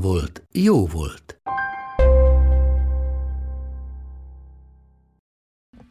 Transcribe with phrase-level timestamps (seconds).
[0.00, 1.40] volt, jó volt.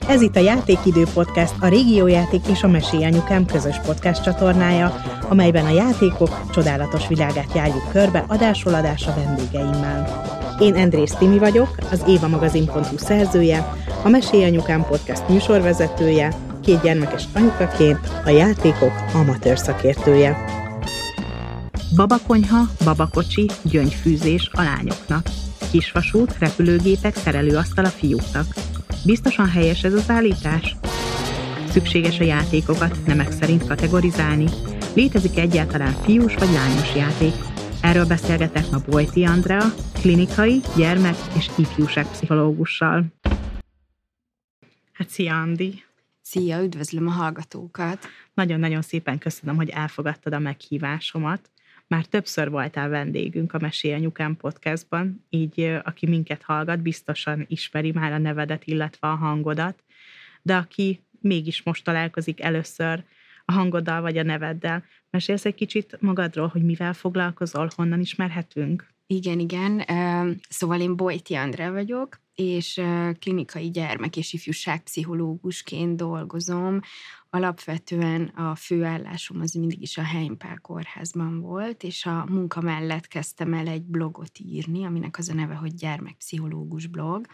[0.07, 4.93] Ez itt a Játékidő Podcast, a Régiójáték és a Mesélyanyukám közös podcast csatornája,
[5.29, 10.23] amelyben a játékok csodálatos világát járjuk körbe adásról adásra vendégeimmel.
[10.59, 16.33] Én Andrész Timi vagyok, az Éva Magazin.hu szerzője, a Mesélyanyukám podcast műsorvezetője,
[16.63, 20.63] két gyermekes anyukaként a játékok amatőr szakértője.
[21.93, 25.27] Babakonyha, babakocsi, gyöngyfűzés a lányoknak.
[25.71, 28.45] Kisvasút, repülőgépek, szerelőasztal a fiúknak.
[29.05, 30.75] Biztosan helyes ez az állítás?
[31.69, 34.45] Szükséges a játékokat nemek szerint kategorizálni?
[34.93, 37.33] Létezik egyáltalán fiús vagy lányos játék?
[37.81, 43.05] Erről beszélgetek ma Bojti Andrea, klinikai, gyermek és ifjúságpszichológussal.
[44.93, 45.83] Hát szia, Andi!
[46.21, 48.07] Szia, üdvözlöm a hallgatókat!
[48.33, 51.49] Nagyon-nagyon szépen köszönöm, hogy elfogadtad a meghívásomat.
[51.95, 58.17] Már többször voltál vendégünk a Mesélyanyukám podcastban, így aki minket hallgat, biztosan ismeri már a
[58.17, 59.83] nevedet, illetve a hangodat,
[60.41, 63.03] de aki mégis most találkozik először
[63.45, 68.94] a hangoddal vagy a neveddel, mesélsz egy kicsit magadról, hogy mivel foglalkozol, honnan ismerhetünk?
[69.07, 69.85] Igen, igen.
[70.49, 72.81] Szóval én Bojti Andrá vagyok, és
[73.19, 76.79] klinikai gyermek és ifjúságpszichológusként dolgozom
[77.29, 83.53] alapvetően a főállásom az mindig is a Heimpál kórházban volt, és a munka mellett kezdtem
[83.53, 87.25] el egy blogot írni, aminek az a neve, hogy gyermekpszichológus blog,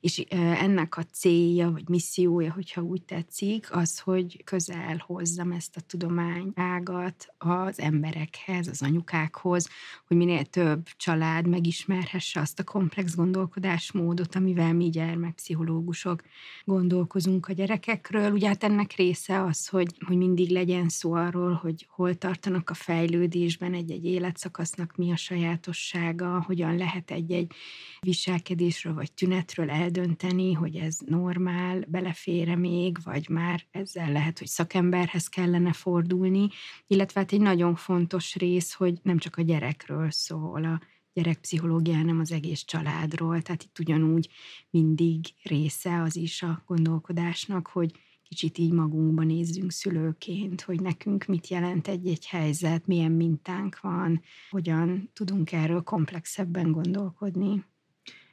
[0.00, 5.80] és ennek a célja, vagy missziója, hogyha úgy tetszik, az, hogy közel hozzam ezt a
[5.80, 9.68] tudomány ágat az emberekhez, az anyukákhoz,
[10.06, 16.22] hogy minél több család megismerhesse azt a komplex gondolkodásmódot, amivel mi gyermekpszichológusok
[16.64, 18.32] gondolkozunk a gyerekekről.
[18.32, 22.74] Ugye hát ennek része az, hogy, hogy mindig legyen szó arról, hogy hol tartanak a
[22.74, 27.52] fejlődésben egy-egy életszakasznak, mi a sajátossága, hogyan lehet egy-egy
[28.00, 34.46] viselkedésről vagy tünetről el eldönteni, hogy ez normál, belefére még, vagy már ezzel lehet, hogy
[34.46, 36.48] szakemberhez kellene fordulni,
[36.86, 40.80] illetve hát egy nagyon fontos rész, hogy nem csak a gyerekről szól a
[41.12, 44.28] gyerekpszichológia, hanem az egész családról, tehát itt ugyanúgy
[44.70, 47.92] mindig része az is a gondolkodásnak, hogy
[48.22, 55.10] kicsit így magunkban nézzünk szülőként, hogy nekünk mit jelent egy-egy helyzet, milyen mintánk van, hogyan
[55.12, 57.64] tudunk erről komplexebben gondolkodni.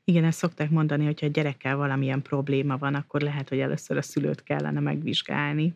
[0.09, 4.01] Igen, ezt szokták mondani, hogyha a gyerekkel valamilyen probléma van, akkor lehet, hogy először a
[4.01, 5.75] szülőt kellene megvizsgálni.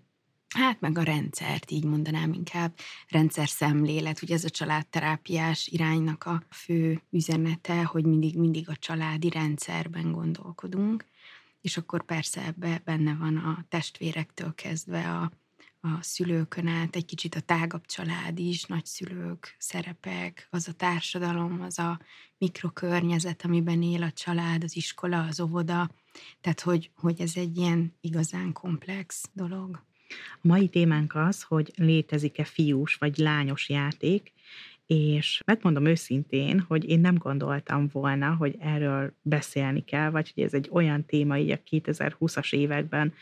[0.55, 2.73] Hát meg a rendszert, így mondanám inkább,
[3.07, 9.29] rendszer szemlélet, ugye ez a családterápiás iránynak a fő üzenete, hogy mindig, mindig a családi
[9.29, 11.05] rendszerben gondolkodunk,
[11.61, 15.31] és akkor persze ebbe benne van a testvérektől kezdve a
[15.81, 21.79] a szülőkön át, egy kicsit a tágabb család is, nagyszülők, szerepek, az a társadalom, az
[21.79, 21.99] a
[22.37, 25.89] mikrokörnyezet, amiben él a család, az iskola, az óvoda.
[26.41, 29.83] Tehát, hogy, hogy ez egy ilyen igazán komplex dolog.
[30.41, 34.33] A mai témánk az, hogy létezik-e fiús vagy lányos játék,
[34.85, 40.53] és megmondom őszintén, hogy én nem gondoltam volna, hogy erről beszélni kell, vagy hogy ez
[40.53, 43.13] egy olyan téma így a 2020-as években,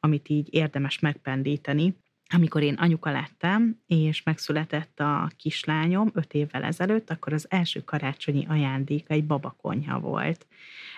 [0.00, 1.94] amit így érdemes megpendíteni
[2.28, 8.46] amikor én anyuka lettem, és megszületett a kislányom öt évvel ezelőtt, akkor az első karácsonyi
[8.48, 10.46] ajándéka egy babakonyha volt.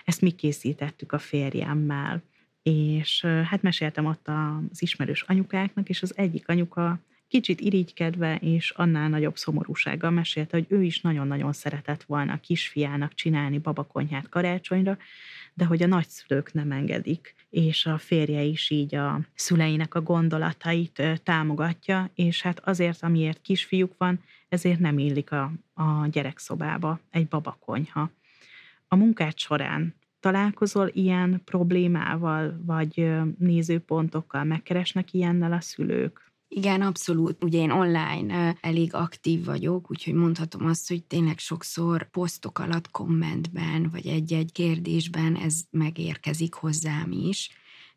[0.05, 2.21] Ezt mi készítettük a férjemmel,
[2.63, 6.99] és hát meséltem ott az ismerős anyukáknak, és az egyik anyuka
[7.31, 13.13] kicsit irigykedve és annál nagyobb szomorúsággal mesélte, hogy ő is nagyon-nagyon szeretett volna a kisfiának
[13.13, 14.97] csinálni babakonyhát karácsonyra,
[15.53, 21.21] de hogy a nagyszülők nem engedik, és a férje is így a szüleinek a gondolatait
[21.23, 24.19] támogatja, és hát azért, amiért kisfiúk van,
[24.49, 28.11] ezért nem illik a, a gyerekszobába egy babakonyha.
[28.87, 36.30] A munkát során találkozol ilyen problémával, vagy nézőpontokkal, megkeresnek ilyennel a szülők?
[36.53, 37.43] Igen, abszolút.
[37.43, 43.89] Ugye én online elég aktív vagyok, úgyhogy mondhatom azt, hogy tényleg sokszor posztok alatt, kommentben,
[43.91, 47.49] vagy egy-egy kérdésben ez megérkezik hozzám is,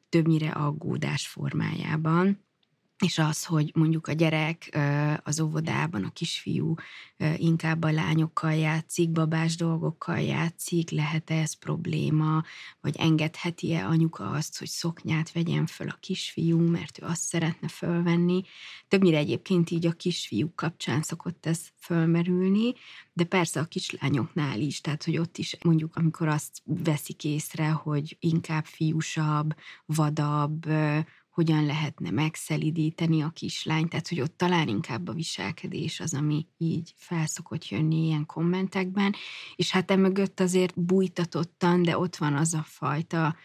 [0.09, 2.45] többnyire aggódás formájában.
[2.99, 4.79] És az, hogy mondjuk a gyerek
[5.23, 6.75] az óvodában, a kisfiú
[7.37, 12.43] inkább a lányokkal játszik, babás dolgokkal játszik, lehet-e ez probléma,
[12.81, 18.43] vagy engedheti-e anyuka azt, hogy szoknyát vegyen föl a kisfiú, mert ő azt szeretne fölvenni.
[18.89, 22.75] Többnyire egyébként így a kisfiúk kapcsán szokott ez fölmerülni,
[23.13, 28.17] de persze a kislányoknál is, tehát hogy ott is mondjuk, amikor azt veszik észre, hogy
[28.21, 29.55] inkább fiúsabb,
[29.87, 30.67] vadabb,
[31.35, 36.95] hogyan lehetne megszelidíteni a kislányt, tehát hogy ott talán inkább a viselkedés az, ami így
[36.97, 39.15] felszokott jönni ilyen kommentekben,
[39.57, 43.37] és hát emögött azért bújtatottan, de ott van az a fajta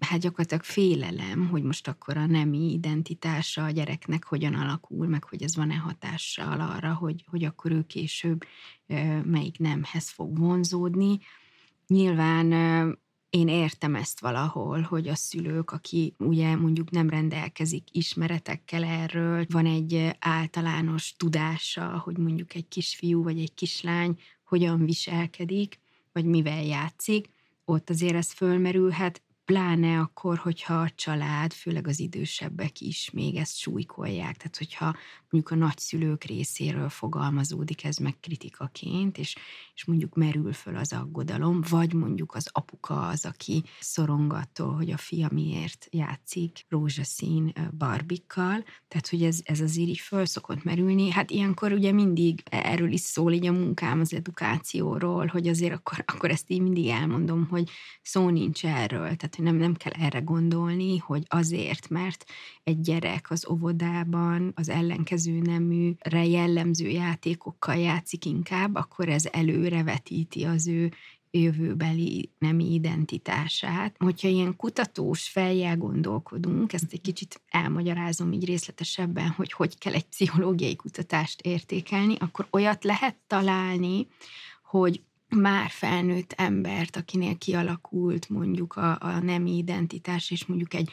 [0.00, 5.42] hát gyakorlatilag félelem, hogy most akkor a nemi identitása a gyereknek hogyan alakul, meg hogy
[5.42, 8.44] ez van-e hatással arra, hogy, hogy akkor ő később
[9.24, 11.18] melyik nemhez fog vonzódni.
[11.86, 12.52] Nyilván
[13.30, 19.66] én értem ezt valahol, hogy a szülők, aki ugye mondjuk nem rendelkezik ismeretekkel erről, van
[19.66, 25.78] egy általános tudása, hogy mondjuk egy kisfiú vagy egy kislány hogyan viselkedik,
[26.12, 27.28] vagy mivel játszik,
[27.64, 33.56] ott azért ez fölmerülhet, pláne akkor, hogyha a család, főleg az idősebbek is még ezt
[33.56, 34.96] súlykolják, tehát hogyha
[35.30, 39.36] mondjuk a nagyszülők részéről fogalmazódik ez meg kritikaként, és,
[39.74, 44.96] és mondjuk merül föl az aggodalom, vagy mondjuk az apuka az, aki szorongattól, hogy a
[44.96, 51.10] fia miért játszik rózsaszín barbikkal, tehát hogy ez, ez azért így föl szokott merülni.
[51.10, 56.04] Hát ilyenkor ugye mindig erről is szól így a munkám az edukációról, hogy azért akkor,
[56.06, 57.70] akkor ezt így mindig elmondom, hogy
[58.02, 62.24] szó nincs erről, tehát nem, nem kell erre gondolni, hogy azért, mert
[62.62, 70.66] egy gyerek az óvodában az ellenkező neműre jellemző játékokkal játszik inkább, akkor ez előrevetíti az
[70.66, 70.92] ő
[71.30, 73.96] jövőbeli nemi identitását.
[73.98, 80.06] Hogyha ilyen kutatós fejjel gondolkodunk, ezt egy kicsit elmagyarázom így részletesebben, hogy hogy kell egy
[80.06, 84.06] pszichológiai kutatást értékelni, akkor olyat lehet találni,
[84.62, 85.02] hogy
[85.36, 90.90] már felnőtt embert, akinél kialakult mondjuk a, a nemi identitás, és mondjuk egy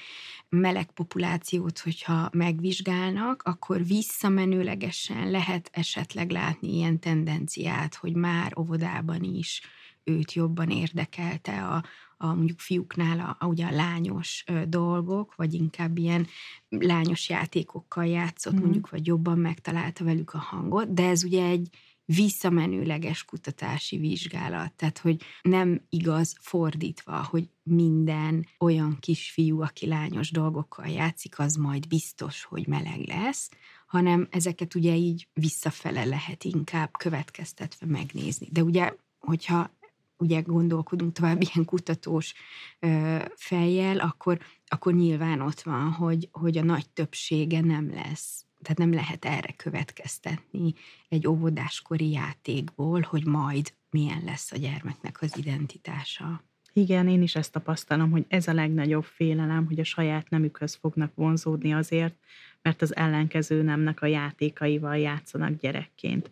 [0.49, 9.61] meleg populációt, hogyha megvizsgálnak, akkor visszamenőlegesen lehet esetleg látni ilyen tendenciát, hogy már óvodában is
[10.03, 11.83] őt jobban érdekelte a,
[12.17, 16.27] a mondjuk fiúknál a, a, ugye a lányos ö, dolgok, vagy inkább ilyen
[16.69, 18.59] lányos játékokkal játszott, mm.
[18.59, 21.69] mondjuk, vagy jobban megtalálta velük a hangot, de ez ugye egy
[22.15, 30.87] visszamenőleges kutatási vizsgálat, tehát hogy nem igaz fordítva, hogy minden olyan kisfiú, aki lányos dolgokkal
[30.87, 33.49] játszik, az majd biztos, hogy meleg lesz,
[33.87, 38.47] hanem ezeket ugye így visszafele lehet inkább következtetve megnézni.
[38.51, 39.75] De ugye, hogyha
[40.17, 42.33] ugye gondolkodunk tovább ilyen kutatós
[42.79, 48.91] ö, fejjel, akkor, akkor nyilván ott van, hogy, hogy a nagy többsége nem lesz tehát
[48.91, 50.73] nem lehet erre következtetni
[51.09, 56.43] egy óvodáskori játékból, hogy majd milyen lesz a gyermeknek az identitása.
[56.73, 61.11] Igen, én is ezt tapasztalom, hogy ez a legnagyobb félelem, hogy a saját nemükhöz fognak
[61.15, 62.15] vonzódni azért,
[62.61, 66.31] mert az ellenkező nemnek a játékaival játszanak gyerekként.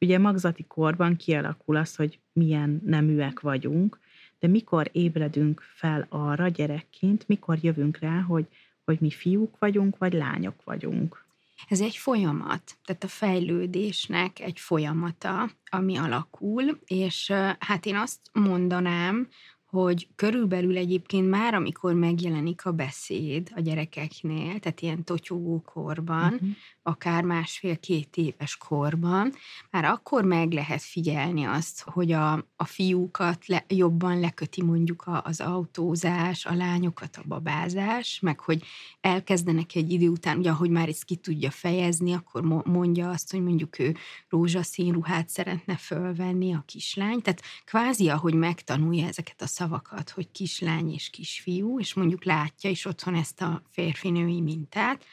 [0.00, 4.00] Ugye magzati korban kialakul az, hogy milyen neműek vagyunk,
[4.38, 8.46] de mikor ébredünk fel arra gyerekként, mikor jövünk rá, hogy,
[8.84, 11.21] hogy mi fiúk vagyunk, vagy lányok vagyunk.
[11.68, 19.28] Ez egy folyamat, tehát a fejlődésnek egy folyamata, ami alakul, és hát én azt mondanám,
[19.72, 26.48] hogy körülbelül egyébként már, amikor megjelenik a beszéd a gyerekeknél, tehát ilyen totyogó korban, uh-huh.
[26.82, 29.32] Akár másfél-két éves korban,
[29.70, 35.22] már akkor meg lehet figyelni azt, hogy a, a fiúkat le, jobban leköti mondjuk a,
[35.24, 38.62] az autózás, a lányokat a babázás, meg hogy
[39.00, 43.42] elkezdenek egy idő után, ugye ahogy már ezt ki tudja fejezni, akkor mondja azt, hogy
[43.42, 43.96] mondjuk ő
[44.28, 50.92] rózsaszín ruhát szeretne fölvenni a kislány, tehát kvázi ahogy megtanulja ezeket a szavakat, hogy kislány
[50.92, 55.04] és kisfiú, és mondjuk látja is otthon ezt a férfinői mintát,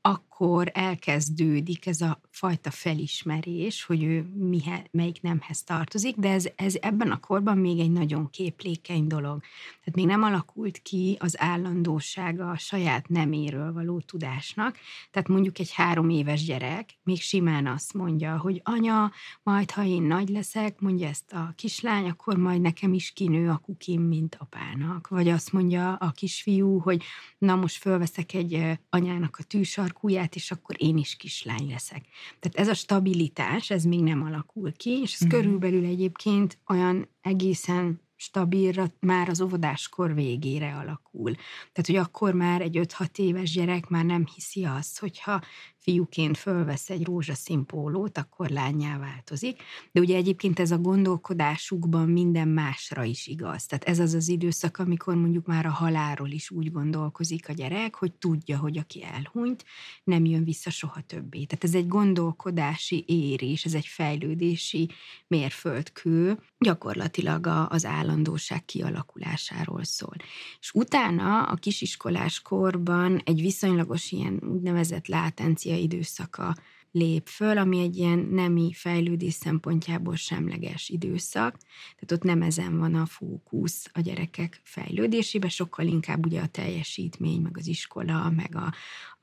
[0.00, 0.27] akkor
[0.72, 7.10] elkezdődik ez a fajta felismerés, hogy ő mihe, melyik nemhez tartozik, de ez, ez ebben
[7.10, 9.40] a korban még egy nagyon képlékeny dolog.
[9.84, 14.76] Tehát még nem alakult ki az állandósága a saját neméről való tudásnak.
[15.10, 20.02] Tehát mondjuk egy három éves gyerek még simán azt mondja, hogy anya, majd ha én
[20.02, 25.08] nagy leszek, mondja ezt a kislány, akkor majd nekem is kinő a kukim, mint apának.
[25.08, 27.02] Vagy azt mondja a kisfiú, hogy
[27.38, 32.04] na most fölveszek egy anyának a tűsarkúját, és akkor én is kislány leszek.
[32.38, 35.40] Tehát ez a stabilitás, ez még nem alakul ki, és ez uh-huh.
[35.40, 41.34] körülbelül egyébként olyan egészen stabilra már az óvodáskor végére alakul.
[41.72, 45.40] Tehát, hogy akkor már egy 5-6 éves gyerek már nem hiszi azt, hogyha
[45.88, 49.62] fiúként fölvesz egy rózsaszín pólót, akkor lányá változik.
[49.92, 53.66] De ugye egyébként ez a gondolkodásukban minden másra is igaz.
[53.66, 57.94] Tehát ez az az időszak, amikor mondjuk már a halálról is úgy gondolkozik a gyerek,
[57.94, 59.64] hogy tudja, hogy aki elhunyt,
[60.04, 61.44] nem jön vissza soha többé.
[61.44, 64.90] Tehát ez egy gondolkodási érés, ez egy fejlődési
[65.26, 70.16] mérföldkő, gyakorlatilag az állandóság kialakulásáról szól.
[70.60, 76.54] És utána a kisiskolás korban egy viszonylagos ilyen úgynevezett látencia időszaka
[76.92, 81.56] lép föl, ami egy ilyen nemi fejlődés szempontjából semleges időszak.
[81.94, 87.40] Tehát ott nem ezen van a fókusz a gyerekek fejlődésében, sokkal inkább ugye a teljesítmény,
[87.40, 88.74] meg az iskola, meg a,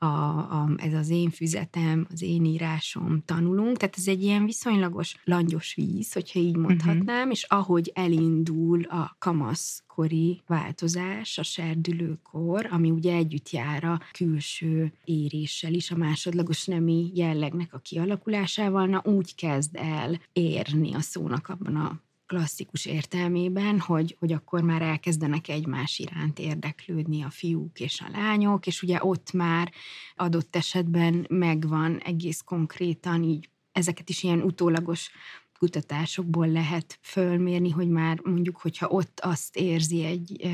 [0.04, 3.76] a, a, ez az én füzetem, az én írásom, tanulunk.
[3.76, 7.32] Tehát ez egy ilyen viszonylagos langyos víz, hogyha így mondhatnám, uh-huh.
[7.32, 14.92] és ahogy elindul a kamasz kori változás, a serdülőkor, ami ugye együtt jár a külső
[15.04, 21.48] éréssel is, a másodlagos nemi jellegnek a kialakulásával, na úgy kezd el érni a szónak
[21.48, 28.00] abban a klasszikus értelmében, hogy, hogy akkor már elkezdenek egymás iránt érdeklődni a fiúk és
[28.00, 29.72] a lányok, és ugye ott már
[30.16, 35.10] adott esetben megvan egész konkrétan így ezeket is ilyen utólagos
[35.58, 40.50] kutatásokból lehet fölmérni, hogy már mondjuk, hogyha ott azt érzi egy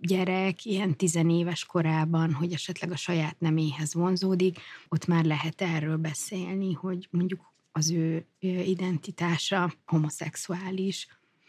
[0.00, 6.72] gyerek ilyen tizenéves korában, hogy esetleg a saját neméhez vonzódik, ott már lehet erről beszélni,
[6.72, 8.26] hogy mondjuk az ő
[8.66, 11.06] identitása homoszexuális.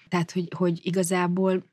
[0.07, 1.63] Tehát, hogy, hogy igazából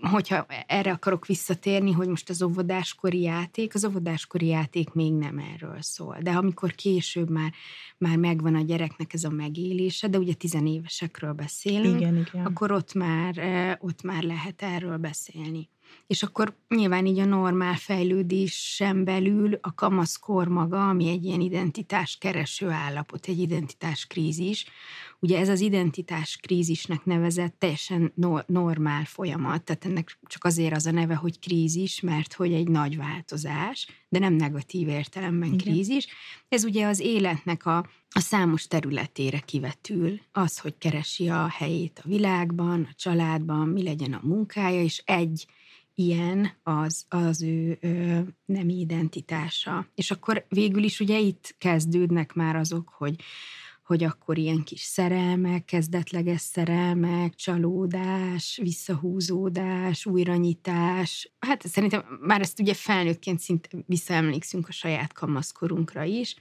[0.00, 5.76] hogyha erre akarok visszatérni, hogy most az óvodáskori játék, az óvodáskori játék még nem erről
[5.80, 6.18] szól.
[6.20, 7.52] De amikor később már,
[7.98, 12.44] már megvan a gyereknek ez a megélése, de ugye tizenévesekről beszélünk, igen, igen.
[12.44, 13.34] akkor ott már,
[13.80, 15.68] ott már lehet erről beszélni.
[16.06, 22.16] És akkor nyilván így a normál fejlődésen belül a kamaszkor maga, ami egy ilyen identitás
[22.20, 24.66] kereső állapot, egy identitás krízis,
[25.24, 30.86] Ugye ez az identitás krízisnek nevezett teljesen no- normál folyamat, tehát ennek csak azért az
[30.86, 35.58] a neve, hogy krízis, mert hogy egy nagy változás, de nem negatív értelemben Igen.
[35.58, 36.06] krízis.
[36.48, 37.76] Ez ugye az életnek a,
[38.10, 44.12] a számos területére kivetül, az, hogy keresi a helyét a világban, a családban, mi legyen
[44.12, 45.46] a munkája, és egy
[45.94, 49.86] ilyen az, az ő ö, nem identitása.
[49.94, 53.14] És akkor végül is ugye itt kezdődnek már azok, hogy
[53.82, 61.32] hogy akkor ilyen kis szerelmek, kezdetleges szerelmek, csalódás, visszahúzódás, újranyitás.
[61.38, 66.34] Hát szerintem már ezt ugye felnőttként szinte visszaemlékszünk a saját kamaszkorunkra is,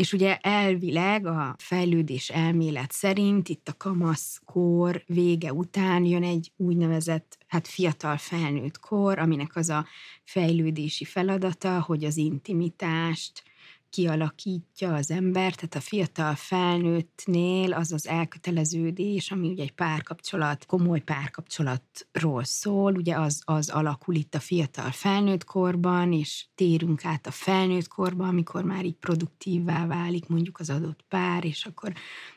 [0.00, 7.38] és ugye elvileg a fejlődés elmélet szerint itt a kamaszkor vége után jön egy úgynevezett
[7.46, 9.86] hát fiatal felnőtt kor, aminek az a
[10.24, 13.42] fejlődési feladata, hogy az intimitást,
[13.90, 21.00] kialakítja az ember, tehát a fiatal felnőttnél az az elköteleződés, ami ugye egy párkapcsolat, komoly
[21.00, 27.30] párkapcsolatról szól, ugye az, az alakul itt a fiatal felnőtt korban, és térünk át a
[27.30, 31.92] felnőtt korba, amikor már így produktívvá válik mondjuk az adott pár, és akkor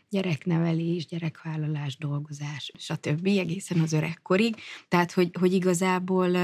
[0.10, 3.25] gyereknevelés, gyerekvállalás, dolgozás, stb.
[3.25, 4.55] egészen az öregkorig.
[4.88, 6.36] Tehát, hogy, hogy igazából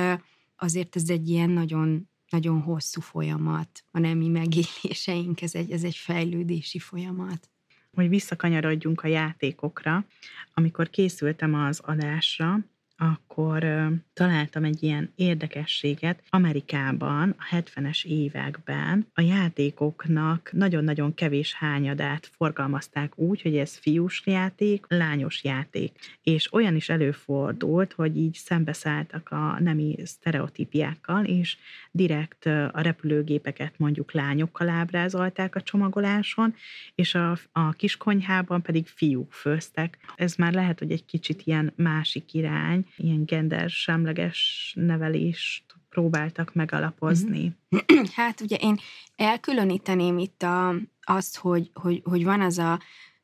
[0.55, 5.95] azért ez egy ilyen nagyon nagyon hosszú folyamat, a nemi megéléseink, ez egy, ez egy
[5.95, 7.49] fejlődési folyamat.
[7.93, 10.05] Hogy visszakanyarodjunk a játékokra,
[10.53, 12.59] amikor készültem az adásra,
[12.99, 13.65] akkor
[14.13, 16.23] találtam egy ilyen érdekességet.
[16.29, 24.85] Amerikában a 70-es években a játékoknak nagyon-nagyon kevés hányadát forgalmazták úgy, hogy ez fiús játék,
[24.87, 25.91] lányos játék.
[26.23, 31.57] És olyan is előfordult, hogy így szembeszálltak a nemi sztereotípiákkal, és
[31.91, 36.55] direkt a repülőgépeket mondjuk lányokkal ábrázolták a csomagoláson,
[36.95, 39.97] és a, a kiskonyhában pedig fiúk főztek.
[40.15, 47.57] Ez már lehet, hogy egy kicsit ilyen másik irány, ilyen gender semleges nevelést próbáltak megalapozni.
[47.69, 48.05] Mhm.
[48.15, 48.77] Hát ugye én
[49.15, 52.79] elkülöníteném itt a, azt, hogy, hogy, hogy van az a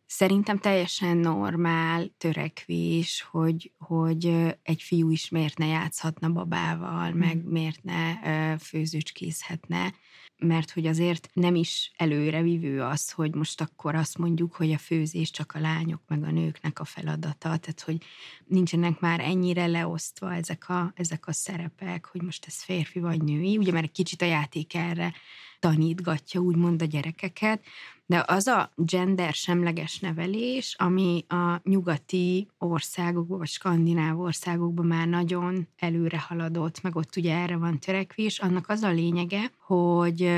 [0.05, 7.83] szerintem teljesen normál törekvés, hogy, hogy egy fiú is miért ne játszhatna babával, meg miért
[7.83, 9.93] ne főzőcskészhetne
[10.37, 15.31] mert hogy azért nem is előrevívő az, hogy most akkor azt mondjuk, hogy a főzés
[15.31, 17.97] csak a lányok meg a nőknek a feladata, tehát hogy
[18.45, 23.57] nincsenek már ennyire leosztva ezek a, ezek a szerepek, hogy most ez férfi vagy női,
[23.57, 25.13] ugye mert kicsit a játék erre
[25.59, 27.63] tanítgatja úgymond a gyerekeket,
[28.05, 35.67] de az a gender semleges nevelés, ami a nyugati országokban, vagy skandináv országokban már nagyon
[35.77, 40.31] előre haladott, meg ott ugye erre van törekvés, annak az a lényege, hogy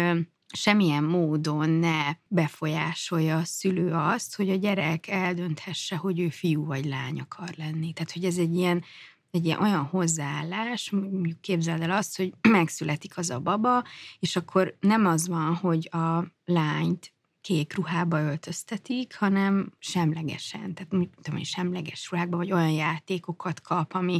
[0.54, 6.86] semmilyen módon ne befolyásolja a szülő azt, hogy a gyerek eldönthesse, hogy ő fiú vagy
[6.86, 7.94] lány akar lenni.
[7.94, 8.84] Tehát, hogy ez egy ilyen
[9.32, 13.84] egy ilyen olyan hozzáállás, mondjuk képzeld el azt, hogy megszületik az a baba,
[14.20, 21.44] és akkor nem az van, hogy a lányt kék ruhába öltöztetik, hanem semlegesen, tehát tudom,
[21.44, 24.20] semleges ruhákba, vagy olyan játékokat kap, ami,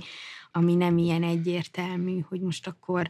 [0.52, 3.08] ami nem ilyen egyértelmű, hogy most akkor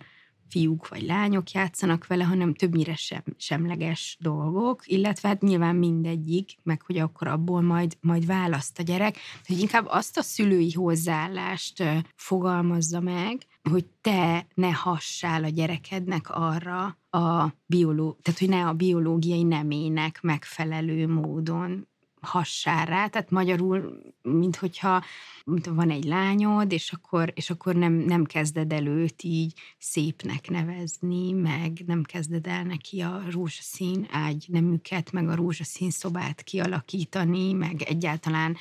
[0.50, 6.82] fiúk vagy lányok játszanak vele, hanem többnyire sem, semleges dolgok, illetve hát nyilván mindegyik, meg
[6.82, 11.84] hogy akkor abból majd, majd választ a gyerek, hogy inkább azt a szülői hozzáállást
[12.16, 18.74] fogalmazza meg, hogy te ne hassál a gyerekednek arra a bioló, tehát hogy ne a
[18.74, 21.88] biológiai nemének megfelelő módon
[22.21, 25.03] hassál rá, tehát magyarul, mint hogyha
[25.45, 30.50] mint van egy lányod, és akkor, és akkor nem, nem kezded el őt így szépnek
[30.50, 37.53] nevezni, meg nem kezded el neki a rózsaszín ágy nemüket, meg a rózsaszín szobát kialakítani,
[37.53, 38.57] meg egyáltalán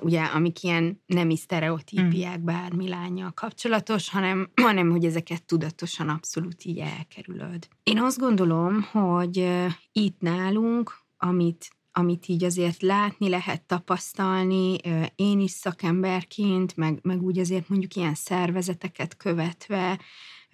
[0.00, 2.44] ugye, amik ilyen nemi sztereotípiák mm.
[2.44, 7.68] bármi lányjal kapcsolatos, hanem, hanem hogy ezeket tudatosan abszolút így elkerülöd.
[7.82, 9.48] Én azt gondolom, hogy
[9.92, 14.76] itt nálunk, amit amit így azért látni lehet, tapasztalni,
[15.16, 20.00] én is szakemberként, meg, meg úgy azért mondjuk ilyen szervezeteket követve,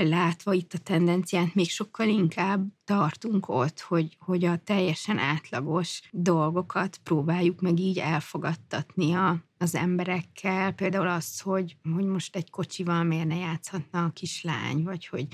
[0.06, 6.96] látva itt a tendenciát, még sokkal inkább tartunk ott, hogy, hogy a teljesen átlagos dolgokat
[7.02, 10.72] próbáljuk meg így elfogadtatni a, az emberekkel.
[10.72, 15.26] Például az, hogy, hogy most egy kocsival miért ne játszhatna a kislány, vagy hogy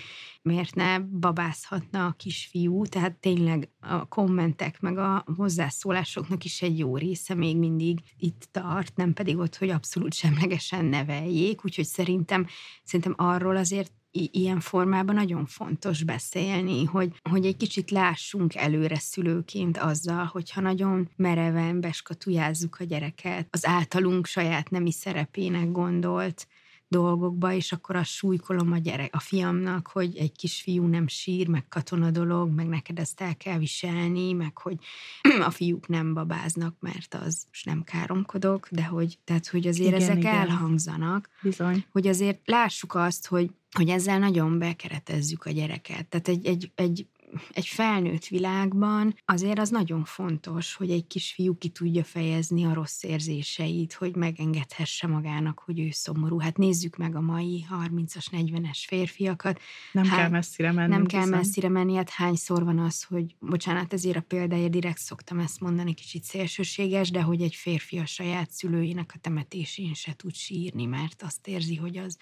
[0.42, 2.86] miért ne babázhatna a kisfiú.
[2.86, 8.96] Tehát tényleg a kommentek meg a hozzászólásoknak is egy jó része még mindig itt tart,
[8.96, 11.64] nem pedig ott, hogy abszolút semlegesen neveljék.
[11.64, 12.46] Úgyhogy szerintem,
[12.84, 19.78] szerintem arról azért ilyen formában nagyon fontos beszélni, hogy, hogy egy kicsit lássunk előre szülőként
[19.78, 26.46] azzal, hogyha nagyon mereven beskatujázzuk a gyereket, az általunk saját nemi szerepének gondolt
[26.88, 31.68] dolgokba, és akkor azt súlykolom a gyerek, a fiamnak, hogy egy kisfiú nem sír, meg
[31.68, 34.76] katona dolog, meg neked ezt el kell viselni, meg hogy
[35.46, 40.00] a fiúk nem babáznak, mert az most nem káromkodok, de hogy, tehát, hogy azért igen,
[40.00, 40.34] ezek igen.
[40.34, 41.28] elhangzanak.
[41.42, 41.84] Bizony.
[41.90, 46.06] Hogy azért lássuk azt, hogy hogy ezzel nagyon bekeretezzük a gyereket.
[46.06, 47.06] Tehát egy, egy, egy
[47.52, 53.02] egy felnőtt világban azért az nagyon fontos, hogy egy kisfiú ki tudja fejezni a rossz
[53.02, 56.38] érzéseit, hogy megengedhesse magának, hogy ő szomorú.
[56.38, 59.60] Hát nézzük meg a mai 30-as, 40-es férfiakat.
[59.92, 60.88] Nem Hány, kell messzire menni.
[60.88, 61.42] Nem kell viszont.
[61.42, 65.94] messzire menni, hát hányszor van az, hogy, bocsánat, ezért a példája direkt szoktam ezt mondani,
[65.94, 71.22] kicsit szélsőséges, de hogy egy férfi a saját szülőinek a temetésén se tud sírni, mert
[71.22, 72.16] azt érzi, hogy az,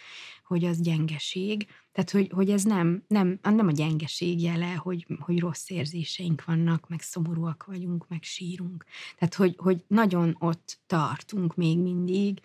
[0.53, 1.67] hogy az gyengeség.
[1.93, 6.89] Tehát, hogy, hogy ez nem, nem, nem a gyengeség jele, hogy, hogy rossz érzéseink vannak,
[6.89, 8.85] meg szomorúak vagyunk, meg sírunk.
[9.19, 12.41] Tehát, hogy, hogy nagyon ott tartunk még mindig,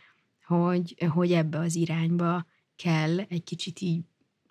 [0.46, 4.02] hogy, hogy ebbe az irányba kell egy kicsit így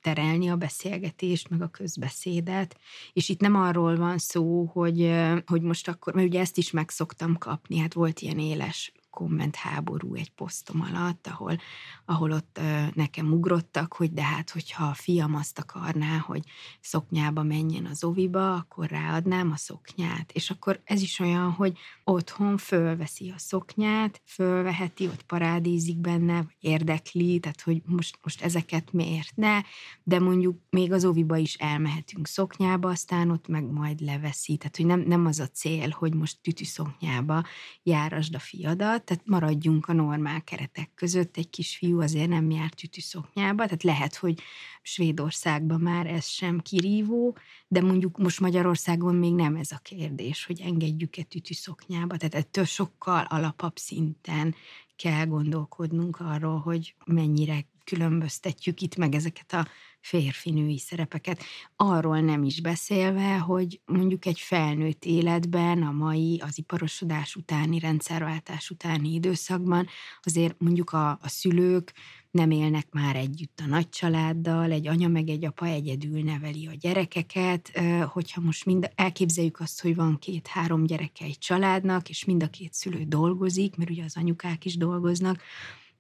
[0.01, 2.79] terelni a beszélgetést, meg a közbeszédet,
[3.12, 5.14] és itt nem arról van szó, hogy,
[5.47, 10.14] hogy most akkor, mert ugye ezt is meg szoktam kapni, hát volt ilyen éles kommentháború
[10.14, 11.57] egy posztom alatt, ahol,
[12.05, 12.61] ahol ott
[12.94, 16.42] nekem ugrottak, hogy de hát, hogyha a fiam azt akarná, hogy
[16.81, 20.33] szoknyába menjen az oviba, akkor ráadnám a szoknyát.
[20.33, 26.57] És akkor ez is olyan, hogy otthon fölveszi a szoknyát, fölveheti, ott parádézik benne, vagy
[26.61, 29.61] érdekli, tehát hogy most, most ezeket miért ne,
[30.02, 34.57] de mondjuk még az oviba is elmehetünk szoknyába, aztán ott meg majd leveszi.
[34.57, 37.44] Tehát, hogy nem, nem az a cél, hogy most tütű szoknyába
[37.83, 43.64] járasd a fiadat, tehát maradjunk a normál keretek között, egy kisfiú azért nem jár szoknyába,
[43.64, 44.40] tehát lehet, hogy
[44.83, 47.37] Svédországban már ez sem kirívó,
[47.69, 53.27] de mondjuk most Magyarországon még nem ez a kérdés, hogy engedjük-e szoknyába, tehát ettől sokkal
[53.29, 54.55] alapabb szinten
[54.97, 59.66] kell gondolkodnunk arról, hogy mennyire különböztetjük itt meg ezeket a
[60.07, 61.42] férfinői szerepeket.
[61.77, 68.71] Arról nem is beszélve, hogy mondjuk egy felnőtt életben, a mai, az iparosodás utáni, rendszerváltás
[68.71, 69.87] utáni időszakban
[70.23, 71.92] azért mondjuk a, a szülők
[72.31, 77.81] nem élnek már együtt a nagycsaláddal, egy anya meg egy apa egyedül neveli a gyerekeket,
[78.12, 82.75] hogyha most mind elképzeljük azt, hogy van két-három gyereke egy családnak, és mind a két
[82.75, 85.42] szülő dolgozik, mert ugye az anyukák is dolgoznak,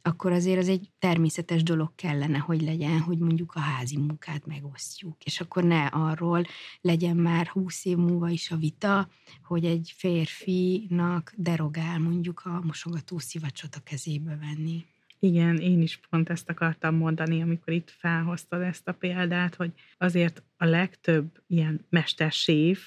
[0.06, 5.24] akkor azért az egy természetes dolog kellene, hogy legyen, hogy mondjuk a házi munkát megosztjuk,
[5.24, 6.46] és akkor ne arról
[6.80, 9.08] legyen már húsz év múlva is a vita,
[9.42, 14.84] hogy egy férfinak derogál mondjuk a mosogató szivacsot a kezébe venni.
[15.18, 20.42] Igen, én is pont ezt akartam mondani, amikor itt felhoztad ezt a példát, hogy azért
[20.56, 22.78] a legtöbb ilyen mestersév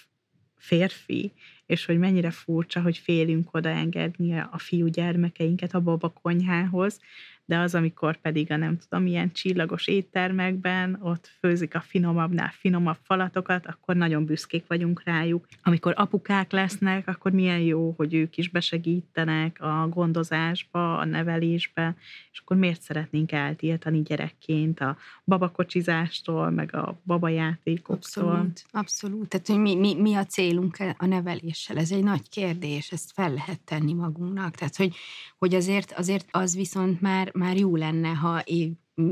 [0.60, 1.34] férfi,
[1.66, 7.00] és hogy mennyire furcsa, hogy félünk odaengedni a fiú gyermekeinket a baba konyhához,
[7.50, 12.98] de az, amikor pedig a nem tudom, ilyen csillagos éttermekben ott főzik a finomabbnál finomabb
[13.04, 15.48] falatokat, akkor nagyon büszkék vagyunk rájuk.
[15.64, 21.96] Amikor apukák lesznek, akkor milyen jó, hogy ők is besegítenek a gondozásba, a nevelésbe,
[22.32, 28.24] és akkor miért szeretnénk eltiltani gyerekként a babakocsizástól, meg a babajátékoktól?
[28.24, 29.28] Abszolút, abszolút.
[29.28, 31.78] Tehát, hogy mi, mi, mi a célunk a neveléssel?
[31.78, 34.56] Ez egy nagy kérdés, ezt fel lehet tenni magunknak.
[34.56, 34.96] Tehát, hogy,
[35.38, 38.72] hogy azért, azért az viszont már, már jó lenne, ha év,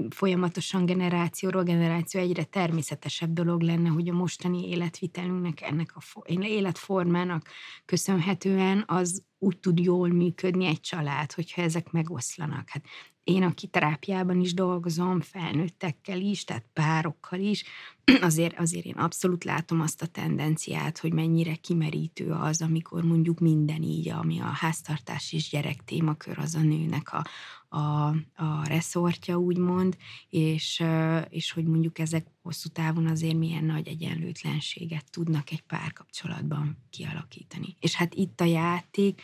[0.09, 7.47] folyamatosan generációról generáció egyre természetesebb dolog lenne, hogy a mostani életvitelünknek, ennek a életformának
[7.85, 12.69] köszönhetően az úgy tud jól működni egy család, hogyha ezek megoszlanak.
[12.69, 12.85] Hát
[13.27, 17.63] én, aki terápiában is dolgozom, felnőttekkel is, tehát párokkal is,
[18.21, 23.81] azért, azért én abszolút látom azt a tendenciát, hogy mennyire kimerítő az, amikor mondjuk minden
[23.81, 27.25] így, ami a háztartás és gyerek témakör, az a nőnek a,
[27.69, 29.97] a, a reszortja, úgymond,
[30.29, 30.83] és,
[31.29, 37.75] és hogy mondjuk ezek hosszú távon azért milyen nagy egyenlőtlenséget tudnak egy párkapcsolatban kialakítani.
[37.79, 39.21] És hát itt a játék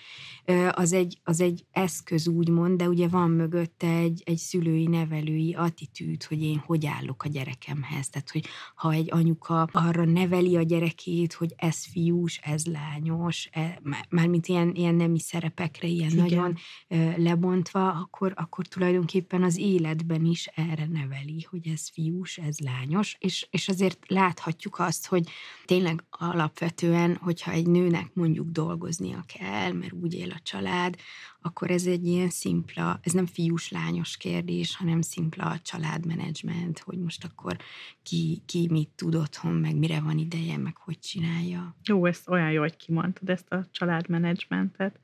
[0.71, 6.23] az egy, az egy eszköz, úgymond, de ugye van mögötte egy, egy szülői, nevelői attitűd,
[6.23, 8.09] hogy én hogy állok a gyerekemhez.
[8.09, 13.81] Tehát, hogy ha egy anyuka arra neveli a gyerekét, hogy ez fiús, ez lányos, e,
[14.09, 16.23] mármint ilyen, ilyen nemi szerepekre, ilyen Igen.
[16.23, 22.57] nagyon e, lebontva, akkor, akkor tulajdonképpen az életben is erre neveli, hogy ez fiús, ez
[22.59, 25.29] lányos, és, és azért láthatjuk azt, hogy
[25.65, 30.95] tényleg alapvetően, hogyha egy nőnek mondjuk dolgoznia kell, mert úgy él a család,
[31.43, 37.23] akkor ez egy ilyen szimpla, ez nem fiús-lányos kérdés, hanem szimpla a családmenedzsment, hogy most
[37.23, 37.57] akkor
[38.03, 41.75] ki, ki mit tud otthon, meg mire van ideje, meg hogy csinálja.
[41.85, 44.99] Jó, ezt olyan jó, hogy kimondtad ezt a családmenedzsmentet.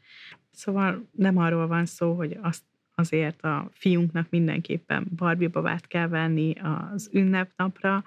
[0.52, 2.64] Szóval nem arról van szó, hogy azt
[2.96, 8.04] azért a fiunknak mindenképpen Barbie babát kell venni az ünnepnapra,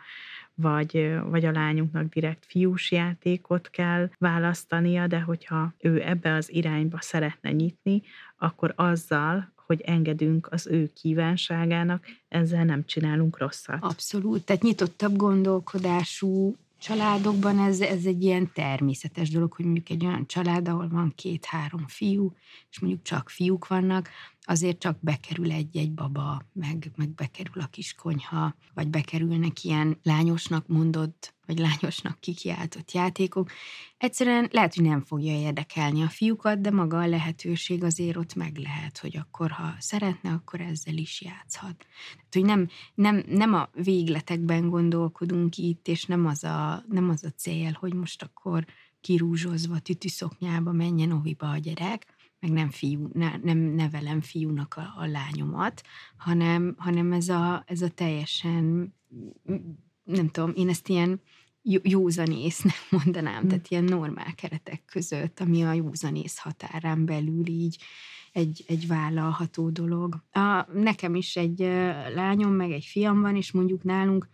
[0.55, 6.99] vagy, vagy a lányunknak direkt fiús játékot kell választania, de hogyha ő ebbe az irányba
[7.01, 8.03] szeretne nyitni,
[8.39, 13.79] akkor azzal, hogy engedünk az ő kívánságának, ezzel nem csinálunk rosszat.
[13.81, 20.27] Abszolút, tehát nyitottabb gondolkodású családokban ez, ez egy ilyen természetes dolog, hogy mondjuk egy olyan
[20.27, 22.33] család, ahol van két-három fiú,
[22.71, 24.09] és mondjuk csak fiúk vannak,
[24.41, 31.35] azért csak bekerül egy-egy baba, meg, meg bekerül a kiskonyha, vagy bekerülnek ilyen lányosnak mondott,
[31.53, 33.51] vagy lányosnak kikiáltott játékok.
[33.99, 38.57] Egyszerűen lehet, hogy nem fogja érdekelni a fiúkat, de maga a lehetőség azért ott meg
[38.57, 41.87] lehet, hogy akkor, ha szeretne, akkor ezzel is játszhat.
[42.17, 47.25] Tehát, hogy nem, nem, nem a végletekben gondolkodunk itt, és nem az a, nem az
[47.25, 48.65] a cél, hogy most akkor
[49.01, 52.07] kirúzsozva, tütüszoknyába menjen oviba a gyerek,
[52.41, 55.83] meg nem, fiú, ne, nem nevelem fiúnak a, a lányomat,
[56.17, 58.95] hanem, hanem ez, a, ez a teljesen,
[60.05, 61.21] nem tudom, én ezt ilyen
[61.83, 63.49] józanésznek mondanám, mm.
[63.49, 67.79] tehát ilyen normál keretek között, ami a józanész határán belül így
[68.33, 70.25] egy, egy vállalható dolog.
[70.33, 71.59] A, nekem is egy
[72.15, 74.29] lányom, meg egy fiam van, és mondjuk nálunk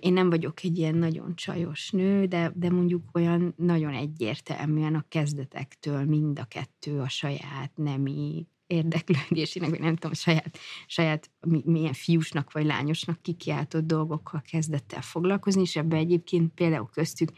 [0.00, 5.04] én nem vagyok egy ilyen nagyon csajos nő, de, de mondjuk olyan nagyon egyértelműen a
[5.08, 11.30] kezdetektől mind a kettő a saját nemi érdeklődésének, vagy nem tudom, saját, saját
[11.64, 17.30] milyen fiúsnak vagy lányosnak kikiáltott dolgokkal kezdett el foglalkozni, és ebbe egyébként például köztük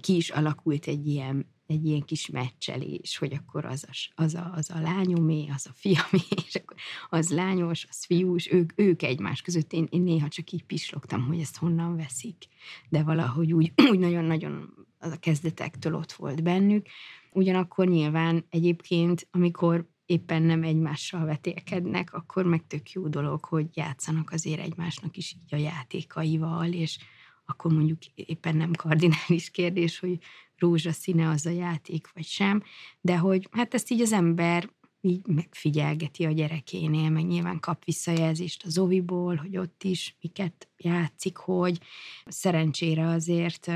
[0.00, 4.52] ki is alakult egy ilyen egy ilyen kis meccselés, hogy akkor az a, az a,
[4.54, 6.76] az a lányomé, az a fiamé, és akkor
[7.08, 9.72] az lányos, az fiús, ők, ők egymás között.
[9.72, 12.44] Én, én néha csak így pislogtam, hogy ezt honnan veszik,
[12.88, 16.86] de valahogy úgy, úgy nagyon-nagyon az a kezdetektől ott volt bennük.
[17.32, 24.30] Ugyanakkor nyilván egyébként, amikor éppen nem egymással vetélkednek, akkor meg tök jó dolog, hogy játszanak
[24.30, 26.98] azért egymásnak is így a játékaival, és
[27.46, 30.18] akkor mondjuk éppen nem kardinális kérdés, hogy
[30.58, 32.62] rózsaszíne az a játék, vagy sem,
[33.00, 38.64] de hogy hát ezt így az ember így megfigyelgeti a gyerekénél, meg nyilván kap visszajelzést
[38.64, 41.78] az oviból, hogy ott is miket játszik, hogy
[42.24, 43.70] szerencsére azért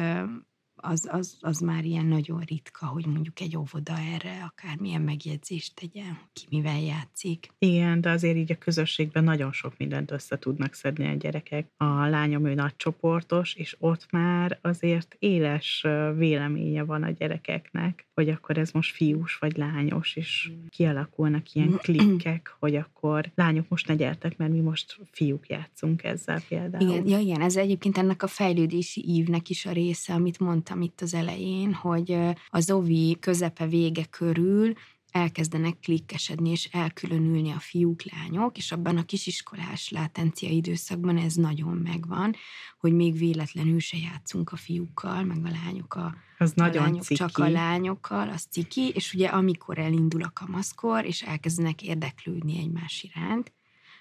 [0.81, 6.19] az, az, az már ilyen nagyon ritka, hogy mondjuk egy óvoda erre akármilyen megjegyzést tegyen,
[6.33, 7.49] ki mivel játszik.
[7.59, 11.67] Igen, de azért így a közösségben nagyon sok mindent össze tudnak szedni a gyerekek.
[11.77, 15.87] A lányom ő nagy csoportos, és ott már azért éles
[16.17, 22.57] véleménye van a gyerekeknek, hogy akkor ez most fiús vagy lányos, és kialakulnak ilyen klikkek,
[22.59, 26.91] hogy akkor lányok most ne gyertek, mert mi most fiúk játszunk ezzel például.
[26.91, 31.01] Igen, ja, igen, ez egyébként ennek a fejlődési ívnek is a része, amit mondtam itt
[31.01, 34.73] az elején, hogy az ovi közepe vége körül
[35.11, 41.77] elkezdenek klikkesedni és elkülönülni a fiúk, lányok, és abban a kisiskolás látencia időszakban ez nagyon
[41.77, 42.35] megvan,
[42.79, 47.03] hogy még véletlenül se játszunk a fiúkkal, meg a lányok a, az a nagyon lányok
[47.03, 47.15] ciki.
[47.15, 53.03] csak a lányokkal, az ciki, és ugye amikor elindul a kamaszkor, és elkezdenek érdeklődni egymás
[53.03, 53.53] iránt,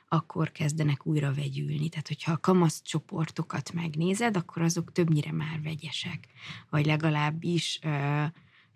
[0.07, 1.89] akkor kezdenek újra vegyülni.
[1.89, 6.27] Tehát, hogyha a kamasz csoportokat megnézed, akkor azok többnyire már vegyesek,
[6.69, 8.23] vagy legalábbis ö,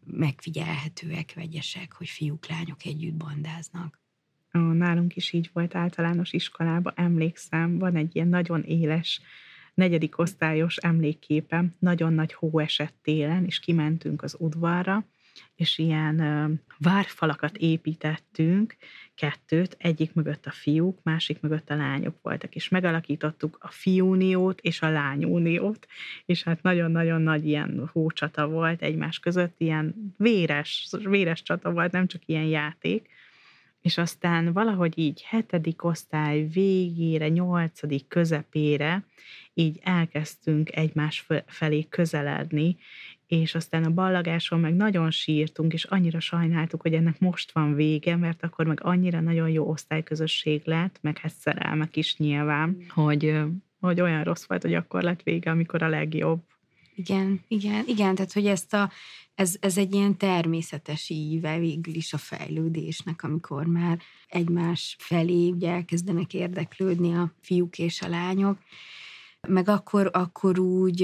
[0.05, 3.99] megfigyelhetőek vegyesek, hogy fiúk, lányok együtt bandáznak.
[4.51, 9.21] Nálunk is így volt általános iskolában, emlékszem, van egy ilyen nagyon éles
[9.73, 15.05] negyedik osztályos emlékképem, nagyon nagy hó esett télen, és kimentünk az udvarra,
[15.55, 16.17] és ilyen
[16.77, 18.75] várfalakat építettünk,
[19.15, 24.81] kettőt, egyik mögött a fiúk, másik mögött a lányok voltak, és megalakítottuk a fiúniót és
[24.81, 25.87] a lányuniót,
[26.25, 32.07] és hát nagyon-nagyon nagy ilyen hócsata volt egymás között, ilyen véres, véres csata volt, nem
[32.07, 33.09] csak ilyen játék,
[33.81, 39.05] és aztán valahogy így hetedik osztály végére, nyolcadik közepére
[39.53, 42.77] így elkezdtünk egymás felé közeledni,
[43.31, 48.15] és aztán a ballagáson meg nagyon sírtunk, és annyira sajnáltuk, hogy ennek most van vége,
[48.15, 53.39] mert akkor meg annyira nagyon jó osztályközösség lett, meg hát szerelmek is nyilván, hogy,
[53.79, 56.41] hogy olyan rossz volt, hogy akkor lett vége, amikor a legjobb.
[56.95, 58.91] Igen, igen, igen, tehát hogy ezt a,
[59.35, 65.71] ez, ez egy ilyen természetes íve végül is a fejlődésnek, amikor már egymás felé ugye
[65.71, 68.57] elkezdenek érdeklődni a fiúk és a lányok,
[69.47, 70.99] meg akkor, akkor úgy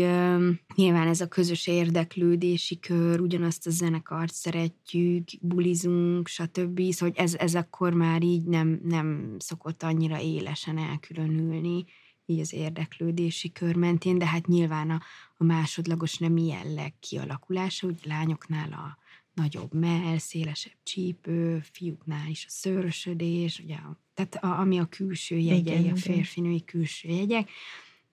[0.75, 6.91] nyilván ez a közös érdeklődési kör, ugyanazt a zenekart szeretjük, bulizunk, stb.
[6.91, 11.85] Szóval ez, ez akkor már így nem, nem szokott annyira élesen elkülönülni
[12.29, 15.01] így az érdeklődési kör mentén, de hát nyilván a,
[15.37, 18.97] a másodlagos nem jelleg kialakulása, úgy lányoknál a
[19.33, 23.75] nagyobb mell, szélesebb csípő, fiúknál is a szőrösödés, ugye,
[24.13, 27.49] tehát a, ami a külső jegyei, igen, a férfinői külső jegyek,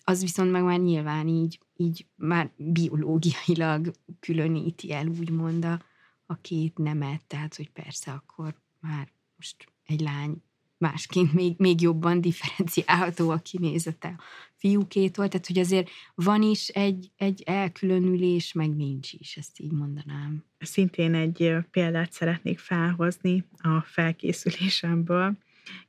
[0.05, 5.83] az viszont meg már nyilván így, így már biológiailag különíti el úgymond a,
[6.27, 10.43] a két nemet, tehát hogy persze akkor már most egy lány
[10.79, 14.23] másként még, még jobban differenciálható a kinézete a
[14.57, 20.45] fiúkétól, tehát hogy azért van is egy, egy elkülönülés, meg nincs is, ezt így mondanám.
[20.59, 25.37] Szintén egy példát szeretnék felhozni a felkészülésemből.